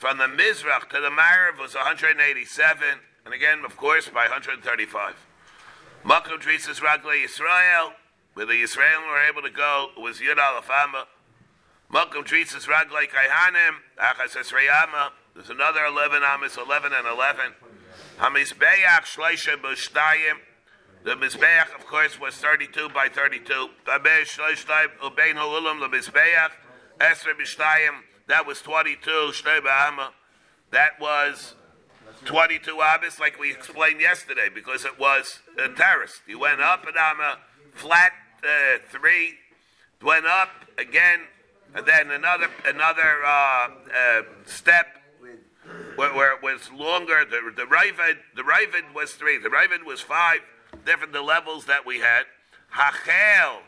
[0.00, 2.82] from the Mizrach to the Marev was 187,
[3.26, 5.14] and again, of course, by 135.
[6.06, 7.92] Makom Trisas Ragle Yisrael,
[8.32, 11.04] where the Yisraelim were able to go, was Yud Alafama.
[11.92, 17.52] Makom Trisas Ragle Kaihanim, Achas Esrayama, there's another 11 Amis, 11 and 11.
[18.20, 20.38] Hamizbeach Shleisha Bushtayim,
[21.04, 23.68] the Mizbeach, of course, was 32 by 32.
[23.86, 26.52] Babeh Shleishtayim, Ubein Hululam, the Mizbeach,
[26.98, 29.60] Esra Bishtayim, that was 22, Shnei.
[30.70, 31.54] That was
[32.24, 36.22] 22 Abbas, like we explained yesterday, because it was a terraced.
[36.26, 37.38] You went up an Amma,
[37.74, 38.12] flat
[38.44, 39.34] uh, three,
[40.02, 41.20] went up again,
[41.74, 44.86] and then another another uh, uh, step
[45.96, 47.24] where, where it was longer.
[47.24, 49.38] The the Ravid the Ravid was three.
[49.38, 50.40] The Ravid was five.
[50.86, 52.24] Different the levels that we had.
[52.70, 53.62] Hachel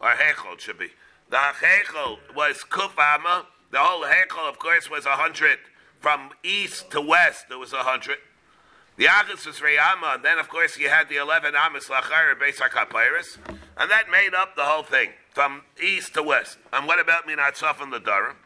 [0.00, 0.88] or Hechel should be.
[1.30, 3.46] The Hechel was Kufama.
[3.72, 5.58] The whole Hechel, of course, was a hundred.
[5.98, 8.18] From east to west, there was a hundred.
[8.96, 12.68] The Achis was Reyama, and then, of course, you had the 11 Amis Lachar, Beisar
[12.68, 13.38] Kapairis,
[13.78, 16.58] and that made up the whole thing, from east to west.
[16.70, 18.36] And what about Minat Saf and the Durham?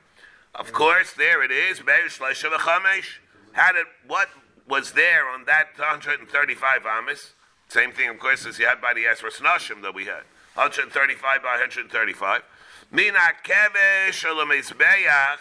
[0.55, 3.19] Of course, there it is, Meir Shleisha V'chamesh.
[3.53, 4.29] How did, what
[4.69, 7.33] was there on that 135 Amis?
[7.69, 10.23] Same thing, of course, as you had by the Esras Nashim that we had.
[10.55, 12.43] 135 by 135.
[12.91, 15.39] Mina Kevesh Olamizbeach.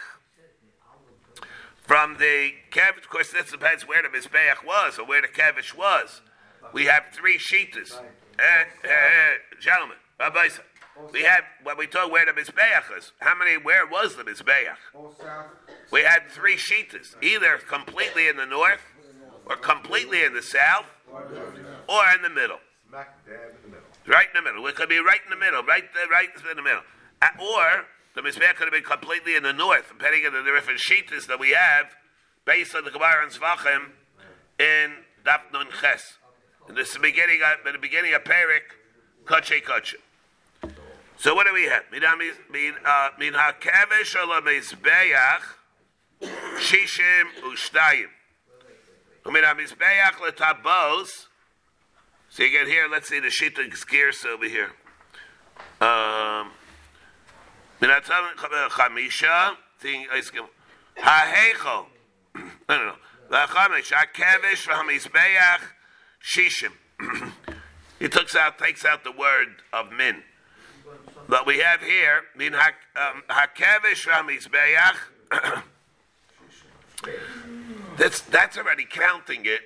[1.82, 5.78] From the Kevish, of course, this depends where the Mizbeach was or where the Kevish
[5.78, 6.22] was.
[6.74, 7.94] We have three Shitas.
[7.94, 8.02] Uh,
[8.42, 8.88] uh,
[9.62, 10.50] gentlemen, Rabbi,
[11.14, 14.78] we have, when we talk where the Mizbeach is, how many, where was the Mizbeach?
[15.92, 18.82] We had three Shitas, either completely in the north,
[19.46, 20.88] or completely in the south,
[21.88, 22.58] or in the middle.
[22.90, 23.88] Smack dab in the middle.
[24.08, 24.66] Right in the middle.
[24.66, 26.82] It could be right in the middle, right there, right in the middle.
[27.22, 30.80] Uh, or the Mizbeach could have been completely in the north, depending on the different
[30.80, 31.96] sheetas that we have,
[32.46, 33.92] based on the Gemara and Zvachim
[34.60, 35.42] in Daf
[35.82, 36.18] Ches.
[36.68, 38.74] In the beginning, of, in the beginning of Perik,
[39.26, 39.96] Kache Kache.
[41.18, 41.84] So what do we have?
[41.92, 45.42] Min ha- min, uh, ala mizbeach
[46.58, 48.08] shishim ushtayim.
[49.32, 51.28] Min ha-mizbeach letabos
[52.36, 54.72] so you get here, let's see the Shita Gears over here.
[55.80, 56.52] Um,
[57.82, 60.08] Chamisha, thing
[60.98, 61.86] Ha'hechel.
[62.68, 62.96] No, no, no.
[63.30, 65.60] The Chamish, HaKevish, V'hamizbeach,
[66.24, 66.72] Shishim.
[68.00, 70.22] He takes out, takes out the word of min.
[71.30, 75.64] But we have here, Min um, HaKevish, V'hamizbeach.
[77.98, 79.62] That's, that's already counting it,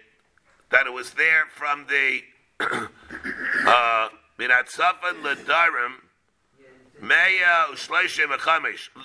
[0.72, 2.22] that it was there from the
[2.60, 5.96] uh, Minat Safan Ladarim,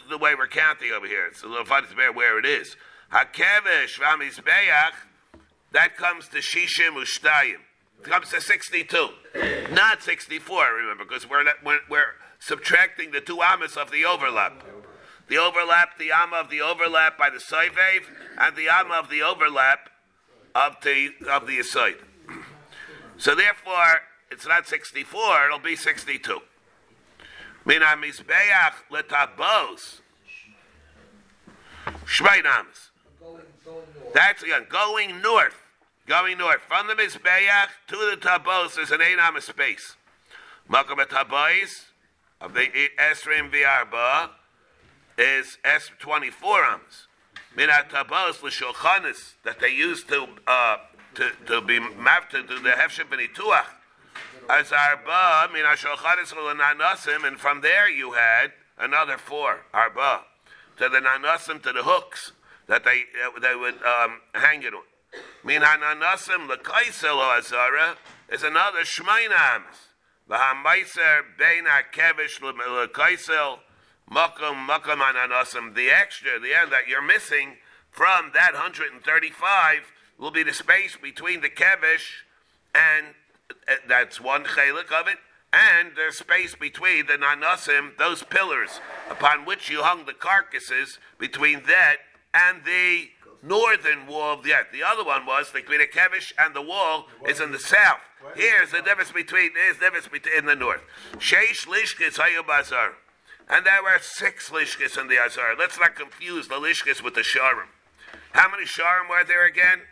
[0.09, 2.77] The way we're counting over here, it's a little funny to bear where it is.
[3.13, 4.93] Hakevish Ramizbeach,
[5.73, 7.59] that comes to Shishim Ushtayim.
[8.01, 9.09] It comes to 62,
[9.73, 14.63] not 64, remember, because we're, we're, we're subtracting the two amas of the overlap.
[15.29, 18.03] the overlap, the amma of the overlap by the soivev,
[18.37, 19.89] and the amma of the overlap
[20.55, 21.97] of the of the aside.
[23.17, 26.41] So therefore, it's not 64; it'll be 62.
[27.67, 30.01] Mina mizbeach letabos
[32.07, 32.91] north.
[34.13, 35.63] That's again going north,
[36.07, 38.75] going north from the mizbeach to the tabos.
[38.75, 39.97] There's an eight space.
[40.71, 41.87] Makom tabos
[42.41, 44.31] of the esrim v'arba
[45.17, 47.07] is s twenty four ams.
[47.57, 50.77] Mina tabos l'shulchanis that they used to uh,
[51.15, 53.67] to to be mapped to the hefshim v'nituach.
[54.49, 55.01] As and
[57.39, 60.25] from there you had another four arba
[60.77, 62.33] to the nanasim to the hooks
[62.67, 64.83] that they uh, they would um, hang it on.
[65.45, 67.97] Min hananasim l'kaisel azara
[68.29, 69.89] is another shmainams.
[70.29, 73.61] V'hamaiser bein hakevish l'kaisel
[74.11, 75.75] makom makom hananasim.
[75.75, 77.57] The extra, the end that you're missing
[77.91, 82.25] from that 135 will be the space between the kevish
[82.75, 83.15] and
[83.89, 85.19] that's one chelik of it.
[85.53, 91.63] And there's space between the nanasim, those pillars upon which you hung the carcasses, between
[91.67, 91.99] that
[92.33, 94.69] and the northern wall of the earth.
[94.73, 98.01] The other one was between the Kevish and the wall is in the south.
[98.35, 100.81] Here's the difference between there's the difference between in the north.
[101.19, 102.93] Sheish lishkis hayubazar.
[103.49, 105.55] And there were six lishkis in the Azar.
[105.59, 107.69] Let's not confuse the lishkis with the sharim.
[108.33, 109.83] How many sharim were there again?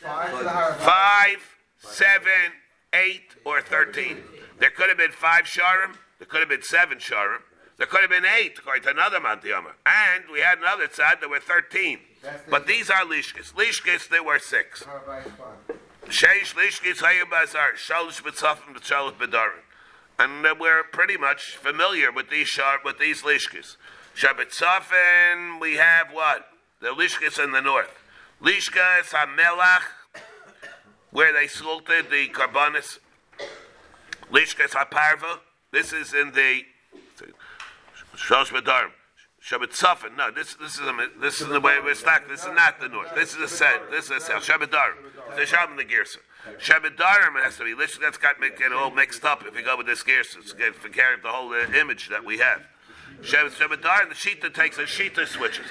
[0.00, 2.52] Five Five, seven,
[2.92, 4.18] eight, or thirteen.
[4.58, 5.96] There could have been five sharim.
[6.18, 7.40] There could have been seven sharim.
[7.78, 9.72] There could have been eight, according to another Mantiyama.
[9.86, 12.00] And we had another side, there were thirteen.
[12.22, 13.54] The- But these are lishkis.
[13.54, 14.82] Lishkis, there were six.
[14.82, 15.76] Higher is five.
[16.06, 19.62] Sheish lishkis hayabazar, shalosh b'tzafim b'shalosh b'darin.
[20.18, 23.76] And we're pretty much familiar with these shar, with these lishkis.
[24.14, 26.48] Shabbatzafin, we have what?
[26.80, 27.90] The lishkis in the north.
[28.42, 29.82] Lishkas hamelach,
[31.10, 32.98] where they salted the carbonis.
[34.32, 35.40] Lishkas haparva,
[35.72, 36.62] this is in the
[38.16, 38.90] Shalosh b'darim.
[39.42, 40.16] Shabbat Safin.
[40.16, 42.28] No, this this is a, this is the way we're stuck.
[42.28, 43.14] This is not the north.
[43.14, 43.90] This is a set.
[43.90, 44.44] This is a south.
[44.46, 45.34] Shabbat Darim.
[45.34, 46.18] The Shabbat the Gersa.
[46.58, 47.72] Shabbat Darim it has to be.
[47.72, 50.38] This, that's got to get all mixed up if you go with this Gersa.
[50.38, 52.60] It's get to carry the whole uh, image that we have.
[53.22, 54.08] Shabbat Shabbat Darim.
[54.10, 55.66] The Shita takes a Shita switches.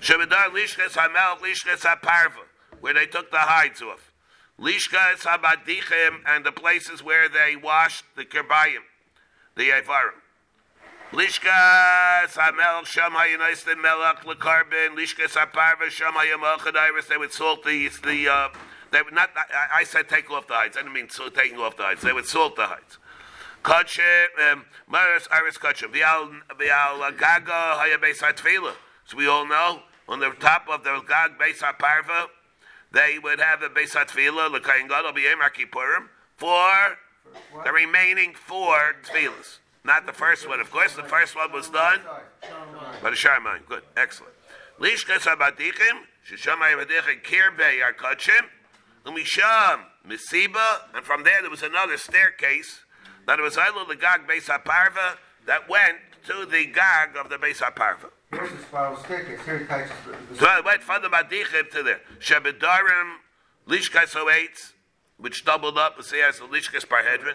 [0.00, 0.50] Shabbat Darim.
[0.50, 1.36] Lishkas Hamel.
[1.36, 2.44] Lishkas Haparva,
[2.80, 4.10] where they took the hides off.
[4.60, 8.84] Lishkas Habadichim and the places where they washed the Kerbayim,
[9.56, 10.20] the Avarim.
[11.12, 17.08] Lishkas Hamel Sham Hayanaistin Melach Lekarbin Lishkas Haparva Sham Hayamachadiris.
[17.08, 18.28] They would salt the the.
[18.28, 18.48] Uh,
[18.90, 19.30] they would not.
[19.36, 20.76] I, I said take off the hides.
[20.76, 22.02] I didn't mean so, taking off the hides.
[22.02, 22.98] They would salt the hides.
[23.62, 28.72] Kachim um, Maris Iris Kachim Vial Gaga Hayabeis Hatfila.
[29.06, 32.26] So we all know on the top of the Gag Beis Haparva,
[32.94, 36.98] they would have the Beis Hatfila Lekayin Gadol B'Yem Kippurim for
[37.64, 39.58] the remaining four tefillas.
[39.84, 40.94] Not the first one, of course.
[40.94, 42.00] The first one was done
[43.02, 43.62] by the Sharman.
[43.68, 44.32] Good, excellent.
[44.80, 48.46] Lishkas Abadichim, Shisham Abadichim, Kirbei Arkachim,
[49.04, 52.80] Umisham, Misiba, and from there there was another staircase
[53.26, 55.16] that was Eilu the Gag Beis HaParva
[55.46, 58.10] that went to the Gag of the Beis HaParva.
[58.36, 59.40] Where's the spiral staircase?
[59.44, 59.96] Here takes us.
[60.30, 62.00] the- So it went from the Badichim to there.
[62.20, 63.16] Shebedarim,
[63.68, 64.72] Lishkas Hoetz,
[65.16, 67.34] which doubled up, let's say as the Lishkas Parhedrin.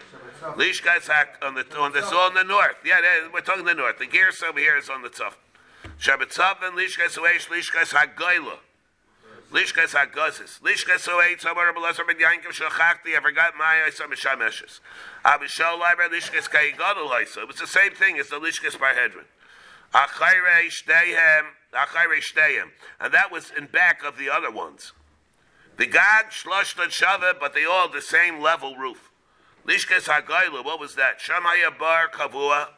[0.56, 1.08] Lishkas
[1.42, 2.76] on the on the on the north.
[2.84, 3.00] Yeah,
[3.32, 3.98] we're talking the north.
[3.98, 5.34] The gears over here is on the top.
[5.98, 8.58] Shabbat and Lishkas Hoetz, Lishkas Hagoyla.
[9.50, 10.60] Lishkas Hagozis.
[10.60, 14.78] Lishkas Hoetz, Amar Belaser Ben Yankim Shachakti, I forgot my Isa Mishameshes.
[15.24, 17.40] Abishal Liber, Lishkas Kaigadol Isa.
[17.40, 19.24] It was the same thing as the Lishkas Parhedrin.
[23.00, 24.92] And that was in back of the other ones.
[25.76, 29.10] The Gag, Shlosh, and Shava, but they all the same level roof.
[29.66, 31.18] Lishkas Hagayla, what was that?
[31.18, 32.68] Shamaya Bar Kavua.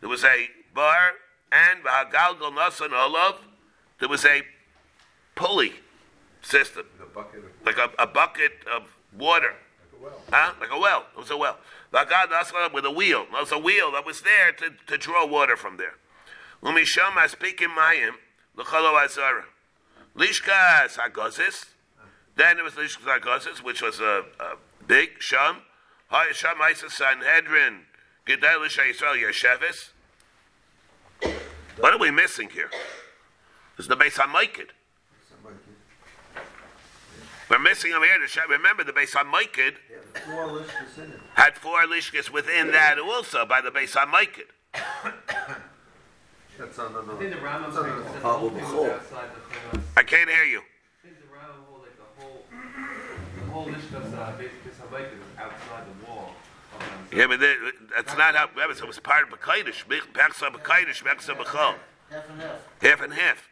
[0.00, 1.12] There was a bar,
[1.52, 3.40] and Hagalgal Nasan Olav,
[3.98, 4.42] there was a
[5.34, 5.72] pulley
[6.42, 6.86] system.
[7.64, 8.84] Like a, a bucket of
[9.16, 9.54] water.
[10.30, 10.52] Huh?
[10.60, 11.06] Like a well.
[11.16, 11.58] It was a well.
[11.92, 13.22] Nasan with a wheel.
[13.22, 15.94] It was a wheel that was there to, to draw water from there.
[16.62, 18.12] Umishama speaking Mayim,
[18.56, 19.44] L'chalo Azara.
[20.16, 21.66] Lishkas Hagozis.
[22.36, 25.58] Then there was Lishkas Hagozis, which was a, a big Sham.
[26.08, 27.82] Hi Sham Isa Sanhedrin.
[28.26, 29.90] Gedel Yisrael Yeshevis.
[31.78, 32.70] What are we missing here?
[33.78, 34.68] Is the Beis HaMaikid.
[37.48, 38.26] We're missing over here.
[38.26, 39.74] Shem- Remember, the Beis HaMaikid
[41.34, 44.46] had four lishkas within that also by the Beis HaMaikid.
[46.58, 49.28] That's on the, I think the Rambam It's brings that the whole thing was outside
[49.34, 49.82] the Chumash.
[49.96, 50.60] I can't hear you.
[50.60, 55.38] I think the Rambam hold like the whole, the whole Lishkas, uh, basically Samaika is
[55.38, 56.32] outside the wall.
[57.12, 58.48] Yeah, but that- that's not how.
[58.56, 59.84] That was, it was part of Bekaidish.
[59.86, 61.74] Pechsa Bekaidish, Pechsa Bechol.
[62.10, 62.80] Half and half.
[62.82, 63.48] Half and half.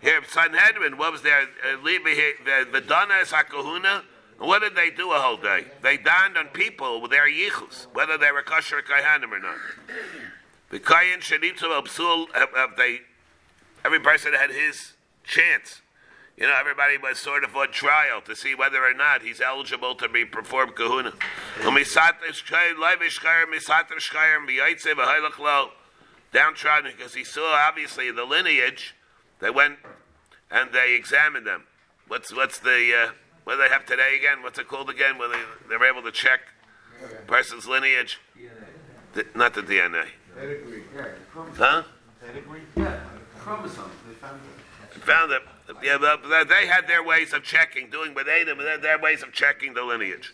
[0.00, 1.42] Here, Sanhedrin, what was there?
[1.64, 4.02] Uh, Levi here, the Vidana is HaKahuna.
[4.38, 5.64] What did they do a whole day?
[5.82, 9.56] They dined on people with their yichus, whether they were kosher or kaihanim or not.
[10.70, 10.80] The
[11.78, 12.28] absul,
[12.76, 13.00] they,
[13.84, 14.94] every person had his
[15.24, 15.82] chance.
[16.36, 19.94] You know, everybody was sort of on trial to see whether or not he's eligible
[19.94, 21.12] to be performed kahuna.
[26.32, 28.94] Downtrodden because he saw obviously the lineage.
[29.40, 29.78] They went
[30.50, 31.64] and they examined them.
[32.08, 33.12] What's what's the uh,
[33.44, 34.42] what do they have today again?
[34.42, 35.16] What's it called again?
[35.18, 36.40] Where they they're able to check
[37.26, 38.18] person's lineage.
[39.14, 40.06] The- not the DNA,
[40.36, 41.82] huh?
[42.20, 43.00] Pedigree, yeah,
[43.38, 45.02] chromosome, they found it.
[45.02, 45.42] Found it.
[45.82, 49.32] Yeah, but they had their ways of checking, doing with Adam, and their ways of
[49.32, 50.32] checking the lineage.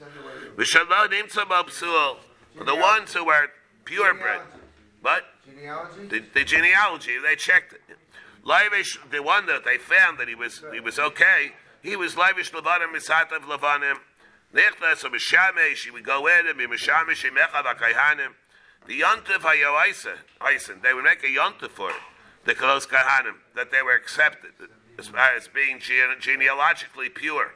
[0.57, 2.16] V'shalom nimtzah b'psul,
[2.57, 3.48] for the ones who were
[3.84, 4.40] purebred,
[5.03, 6.07] but Genealogy?
[6.09, 7.80] the, the genealogy, they checked it.
[8.44, 12.53] Leivish, the one that they found that he was he was okay, he was Leivish
[12.53, 13.96] Levanim Misatav Levanim.
[14.55, 18.34] Nechtas of Mishamesh, he would go in and be Mishamesh Mechav HaKayhanim.
[18.86, 21.96] The Yontif HaYoaisa, they would make a Yontif for it,
[22.44, 24.50] the Kalos Kahanim, that they were accepted
[24.98, 27.52] as far as being gene- genealogically pure.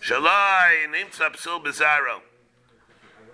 [0.00, 2.20] Shalai Nimtza Psul Bizarro.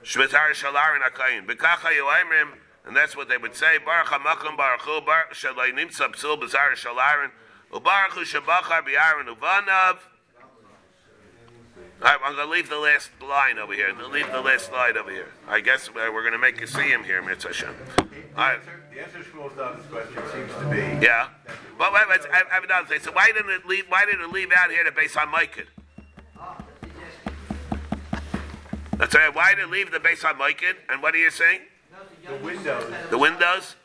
[0.03, 1.47] Shmitar Shalarin Akayin.
[1.47, 3.78] Bekacha Yoimrim, and that's what they would say.
[3.84, 7.30] Baruch HaMakum Baruch Baruch Shalai Nimtza Psul Bizar Shalarin.
[7.72, 9.99] Ubaruch Hu Shabachar Biarin Uvanav.
[12.03, 13.91] All right, I'm going to leave the last line over here.
[14.11, 15.33] Leave the last slide over here.
[15.49, 17.75] I guess uh, we're going to make you see him here, Mitzvah Hashem.
[18.37, 18.59] Right.
[18.93, 21.05] The answer to Shmuel's question seems to be.
[21.05, 21.29] Yeah.
[21.79, 23.01] But wait, wait, I I have another thing.
[23.01, 23.87] So why didn't it leave?
[23.89, 25.63] Why didn't it leave out here the base on Micah?
[26.39, 26.63] Ah,
[28.99, 29.35] that's right.
[29.35, 30.75] Why did it leave the base on Micah?
[30.91, 31.61] And what are you saying?
[32.27, 32.93] The windows.
[33.11, 33.77] The windows?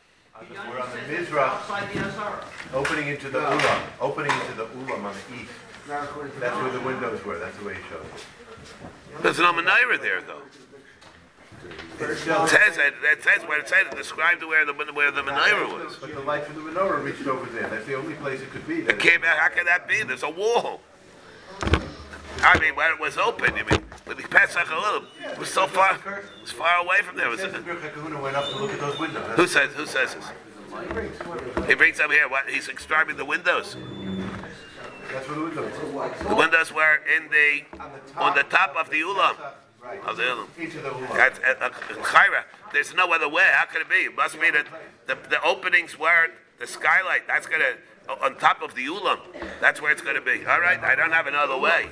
[0.49, 1.93] We're on the says it's Mizrach.
[1.93, 2.45] The Azara.
[2.73, 5.51] Opening into the ulam, opening into the ulam on the east.
[5.91, 7.37] Not according to That's where the windows were.
[7.37, 9.23] That's the way he showed it.
[9.23, 10.41] There's no menorah there, though.
[11.99, 15.21] It It says it, it says where it said it described where the where the
[15.21, 15.97] menorah was.
[15.97, 17.67] But the light from the menorah reached over there.
[17.67, 18.81] That's the only place it could be.
[18.81, 20.01] That Came out, how can that be?
[20.01, 20.79] There's a wall.
[22.43, 23.57] I mean, where it was open.
[23.57, 27.17] You mean, with the Pesach Halil, it was so far, it was far away from
[27.17, 27.29] there.
[27.29, 27.51] Was It it?
[27.51, 29.35] says the Birchak Kahuna went up to look at those windows.
[29.35, 29.71] Who says?
[29.73, 30.25] Who says this?
[31.67, 33.75] He brings up here what he's describing the windows.
[35.11, 36.09] The windows were.
[36.29, 37.61] The windows were in the
[38.17, 39.35] on the top of the ulam
[39.83, 39.99] Right.
[40.05, 40.47] of the ulam.
[41.15, 41.69] That's uh, uh,
[42.03, 42.43] Chayra.
[42.71, 43.43] There's no other way.
[43.51, 43.95] How could it be?
[44.09, 44.65] It must be that
[45.07, 46.27] the, the openings were
[46.59, 47.27] the skylight.
[47.27, 47.75] That's gonna
[48.23, 49.19] on top of the ulam.
[49.59, 50.45] That's where it's gonna be.
[50.45, 50.79] All right.
[50.83, 51.89] I don't have another way.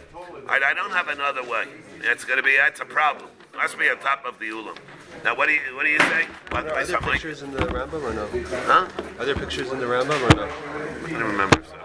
[0.48, 1.66] I, I don't have another way.
[2.02, 2.56] It's gonna be.
[2.58, 3.30] That's a problem.
[3.56, 4.78] Must be on top of the ulam.
[5.26, 6.28] Now, what do you what do you say?
[6.52, 8.28] By the Are there something like- pictures in the Rambam or no?
[8.66, 8.88] Huh?
[9.20, 10.44] Are there pictures in the Rambam or no?
[10.46, 11.62] I don't remember.
[11.68, 11.76] So.